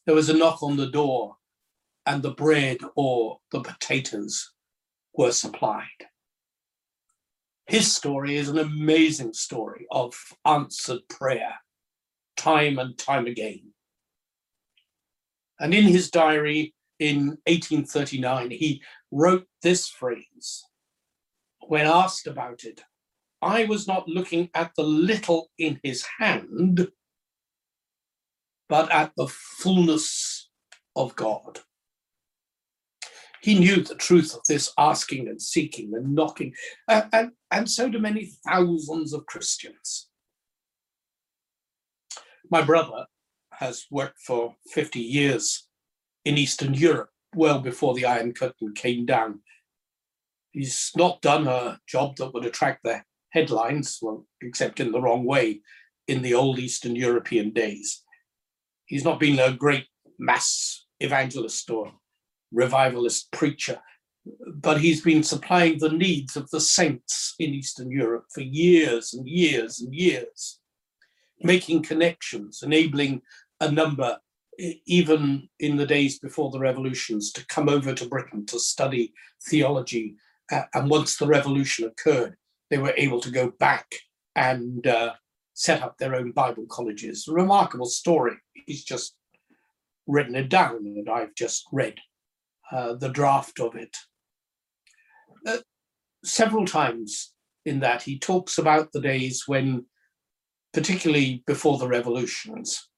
there 0.06 0.13
was 0.13 0.30
a 0.30 0.38
knock 0.38 0.62
on 0.62 0.78
the 0.78 0.91
door 0.91 1.37
and 2.08 2.24
the 2.24 2.32
bread 2.32 2.78
or 2.96 3.39
the 3.52 3.62
potatoes 3.62 4.54
were 5.13 5.32
supplied. 5.32 6.08
His 7.67 7.93
story 7.93 8.38
is 8.38 8.48
an 8.48 8.58
amazing 8.58 9.34
story 9.34 9.86
of 9.91 10.15
answered 10.46 11.02
prayer, 11.10 11.56
time 12.38 12.80
and 12.80 12.98
time 12.98 13.28
again. 13.28 13.74
And 15.60 15.74
in 15.74 15.84
his 15.84 16.10
diary 16.10 16.74
in 16.98 17.38
1839, 17.46 18.52
he 18.52 18.82
wrote 19.12 19.46
this 19.62 19.89
phrase 19.89 20.63
when 21.67 21.86
asked 21.86 22.26
about 22.26 22.63
it 22.63 22.82
I 23.41 23.65
was 23.65 23.86
not 23.88 24.08
looking 24.08 24.50
at 24.54 24.72
the 24.76 24.84
little 24.84 25.52
in 25.60 25.80
his 25.84 26.06
hand, 26.17 26.88
but 28.70 28.91
at 28.91 29.12
the 29.15 29.28
fullness 29.28 30.50
of 30.96 31.15
God. 31.15 31.60
He 33.41 33.60
knew 33.60 33.82
the 33.82 33.95
truth 33.95 34.34
of 34.34 34.41
this 34.47 34.71
asking 34.78 35.28
and 35.28 35.41
seeking 35.41 35.93
and 35.95 36.15
knocking, 36.15 36.54
uh, 36.88 37.04
and, 37.13 37.32
and 37.52 37.69
so 37.69 37.89
do 37.89 38.00
many 38.00 38.32
thousands 38.47 39.13
of 39.13 39.26
Christians. 39.26 40.10
My 42.50 42.62
brother 42.62 43.06
has 43.54 43.86
worked 43.91 44.19
for 44.19 44.56
50 44.71 45.00
years 45.00 45.67
in 46.26 46.38
Eastern 46.38 46.73
Europe, 46.73 47.10
well 47.36 47.60
before 47.60 47.93
the 47.93 48.06
Iron 48.06 48.34
Curtain 48.34 48.73
came 48.73 49.06
down. 49.06 49.41
He's 50.52 50.91
not 50.95 51.21
done 51.21 51.47
a 51.47 51.80
job 51.88 52.15
that 52.17 52.34
would 52.34 52.45
attract 52.45 52.84
the 52.84 53.04
headlines, 53.30 54.00
well, 54.02 54.26
except 54.41 54.80
in 54.80 54.91
the 54.91 55.02
wrong 55.02 55.26
way, 55.26 55.62
in 56.08 56.21
the 56.21 56.34
old 56.34 56.60
Eastern 56.60 56.95
European 56.95 57.52
days. 57.52 58.04
He's 58.86 59.04
not 59.04 59.19
been 59.19 59.39
a 59.39 59.52
great 59.52 59.86
mass 60.17 60.86
evangelist 61.00 61.69
or 61.69 61.91
revivalist 62.52 63.32
preacher, 63.32 63.80
but 64.56 64.80
he's 64.82 65.02
been 65.02 65.24
supplying 65.24 65.80
the 65.80 65.92
needs 65.92 66.36
of 66.36 66.50
the 66.50 66.60
saints 66.60 67.36
in 67.40 67.54
Eastern 67.54 67.92
Europe 67.92 68.26
for 68.34 68.42
years 68.42 69.14
and 69.14 69.28
years 69.28 69.80
and 69.80 69.94
years, 69.94 70.60
making 71.42 71.84
connections, 71.84 72.62
enabling 72.64 73.22
a 73.62 73.72
number, 73.72 74.18
even 74.86 75.48
in 75.60 75.78
the 75.78 75.86
days 75.86 76.20
before 76.20 76.52
the 76.52 76.60
revolutions, 76.60 77.32
to 77.32 77.46
come 77.48 77.70
over 77.70 77.94
to 77.94 78.08
Britain 78.08 78.46
to 78.46 78.60
study 78.60 79.14
theology. 79.50 80.16
And 80.74 80.90
once 80.90 81.18
the 81.18 81.28
revolution 81.28 81.86
occurred, 81.86 82.36
they 82.70 82.78
were 82.78 82.94
able 82.98 83.22
to 83.22 83.32
go 83.32 83.52
back 83.60 83.88
and 84.36 84.86
uh, 84.86 85.14
set 85.54 85.82
up 85.82 85.98
their 85.98 86.16
own 86.16 86.32
Bible 86.32 86.66
colleges. 86.70 87.28
A 87.28 87.34
remarkable 87.34 87.86
story. 87.86 88.36
He's 88.66 88.84
just 88.84 89.16
written 90.06 90.36
it 90.36 90.50
down, 90.50 90.78
and 90.78 91.10
I've 91.10 91.36
just 91.36 91.66
read 91.72 91.96
uh, 92.71 92.93
the 92.93 93.10
draft 93.10 93.60
of 93.60 93.75
it. 93.75 93.95
Uh, 95.45 95.58
several 96.23 96.65
times 96.65 97.34
in 97.65 97.80
that, 97.80 98.01
he 98.01 98.19
talks 98.19 98.58
about 98.58 98.91
the 98.91 99.01
days 99.01 99.43
when, 99.47 99.86
particularly 100.73 101.43
before 101.47 101.77
the 101.77 101.88
revolutions, 101.88 102.89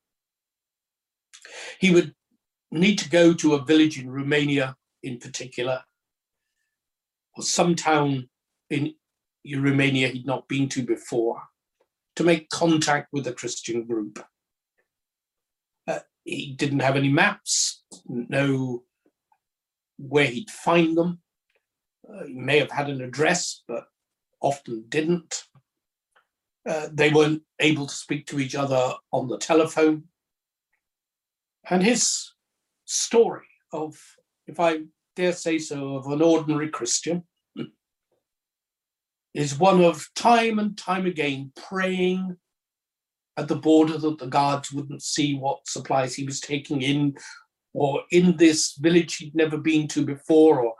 he 1.79 1.91
would 1.91 2.13
need 2.71 2.97
to 2.97 3.10
go 3.10 3.34
to 3.34 3.55
a 3.55 3.65
village 3.65 3.99
in 3.99 4.10
Romania 4.10 4.75
in 5.03 5.17
particular, 5.17 5.84
or 7.36 7.43
some 7.43 7.75
town 7.75 8.29
in 8.69 8.93
Romania 9.45 10.10
he'd 10.10 10.27
not 10.27 10.47
been 10.47 10.69
to 10.69 10.84
before, 10.84 11.41
to 12.15 12.23
make 12.23 12.49
contact 12.49 13.08
with 13.13 13.25
a 13.27 13.34
Christian 13.34 13.86
group. 13.86 14.23
Uh, 15.88 15.99
he 16.23 16.53
didn't 16.53 16.82
have 16.82 16.95
any 16.95 17.10
maps, 17.10 17.84
no 18.05 18.84
where 20.00 20.26
he'd 20.26 20.50
find 20.50 20.98
them. 20.98 21.20
Uh, 22.12 22.26
he 22.26 22.34
may 22.34 22.58
have 22.58 22.72
had 22.72 22.90
an 22.90 23.02
address, 23.02 23.64
but 23.68 23.86
often 24.42 24.86
didn't. 24.90 25.44
Uh, 26.68 26.88
they 26.92 27.12
weren't 27.12 27.44
able 27.60 27.86
to 27.86 27.94
speak 27.94 28.26
to 28.28 28.40
each 28.40 28.56
other 28.56 28.94
on 29.12 29.28
the 29.28 29.38
telephone. 29.38 30.04
And 31.70 31.84
his 31.84 32.34
story 32.86 33.48
of, 33.72 33.98
if 34.48 34.60
I 34.60 34.82
dare 35.16 35.34
say 35.34 35.60
so, 35.60 35.96
of 35.96 36.08
an 36.08 36.22
ordinary 36.22 36.70
Christian 36.70 37.24
is 39.34 39.60
one 39.60 39.84
of 39.84 40.08
time 40.16 40.60
and 40.60 40.78
time 40.78 41.06
again 41.06 41.52
praying 41.56 42.38
at 43.38 43.48
the 43.48 43.56
border 43.56 43.98
that 43.98 44.18
the 44.18 44.28
guards 44.28 44.72
wouldn't 44.72 45.04
see 45.04 45.36
what 45.36 45.68
supplies 45.68 46.16
he 46.16 46.26
was 46.26 46.40
taking 46.40 46.82
in 46.82 47.16
or 47.80 48.04
in 48.12 48.36
this 48.36 48.74
village 48.74 49.15
he'd 49.15 49.34
never 49.34 49.58
been 49.58 49.88
to 49.88 50.06
before, 50.06 50.60
or 50.60 50.74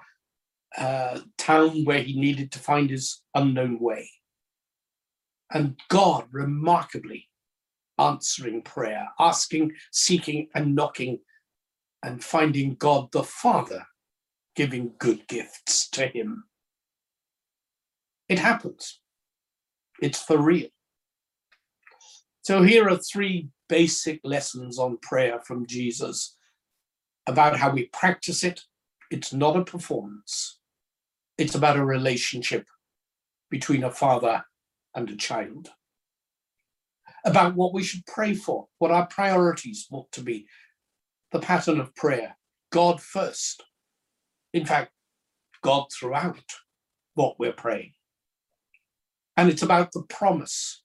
uh, 0.78 1.22
town 1.38 1.86
where 1.86 2.04
he 2.04 2.20
needed 2.20 2.52
to 2.52 2.60
find 2.60 2.90
his 2.90 3.22
unknown 3.34 3.80
way. 3.80 4.10
And 5.50 5.80
God 5.88 6.26
remarkably 6.30 7.30
answering 7.98 8.64
prayer, 8.64 9.08
asking, 9.18 9.72
seeking, 9.94 10.50
and 10.54 10.76
knocking, 10.76 11.20
and 12.04 12.22
finding 12.22 12.76
God 12.76 13.08
the 13.14 13.24
Father 13.24 13.86
giving 14.58 14.92
good 14.98 15.26
gifts 15.30 15.88
to 15.92 16.06
him. 16.06 16.44
It 18.28 18.40
happens. 18.40 19.00
It's 20.02 20.22
for 20.22 20.38
real. 20.38 20.68
So 22.42 22.62
here 22.62 22.90
are 22.90 22.98
three 22.98 23.48
basic 23.70 24.20
lessons 24.26 24.78
on 24.78 24.98
prayer 25.02 25.40
from 25.46 25.66
Jesus 25.66 26.36
about 27.30 27.58
how 27.58 27.70
we 27.70 27.86
practice 27.94 28.44
it. 28.44 28.62
It's 29.12 29.32
not 29.32 29.56
a 29.56 29.64
performance, 29.64 30.60
it's 31.38 31.56
about 31.56 31.78
a 31.78 31.86
relationship 31.86 32.68
between 33.50 33.84
a 33.84 33.92
father 33.92 34.44
and 34.96 35.10
a 35.10 35.16
child. 35.16 35.70
About 37.26 37.56
what 37.56 37.74
we 37.74 37.84
should 37.84 38.06
pray 38.06 38.34
for, 38.34 38.68
what 38.78 38.92
our 38.92 39.06
priorities 39.06 39.88
ought 39.92 40.12
to 40.14 40.22
be, 40.22 40.48
the 41.32 41.40
pattern 41.40 41.80
of 41.80 41.96
prayer, 41.96 42.38
God 42.72 43.02
first. 43.02 43.64
In 44.54 44.66
fact, 44.66 44.92
God 45.62 45.88
throughout 45.92 46.44
what 47.14 47.38
we're 47.38 47.52
praying. 47.52 47.92
And 49.38 49.50
it's 49.50 49.62
about 49.62 49.92
the 49.92 50.04
promise 50.04 50.84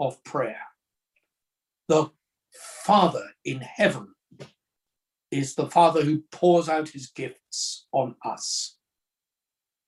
of 0.00 0.22
prayer. 0.24 0.60
The 1.88 2.10
Father 2.84 3.24
in 3.44 3.60
heaven 3.60 4.13
is 5.34 5.56
the 5.56 5.68
Father 5.68 6.04
who 6.04 6.22
pours 6.30 6.68
out 6.68 6.88
his 6.88 7.08
gifts 7.08 7.86
on 7.92 8.14
us. 8.24 8.76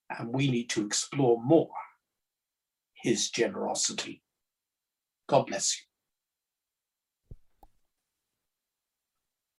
And 0.09 0.33
we 0.33 0.51
need 0.51 0.69
to 0.71 0.85
explore 0.85 1.41
more 1.41 1.71
his 2.93 3.29
generosity. 3.29 4.23
God 5.27 5.47
bless 5.47 5.79
you. 5.79 5.86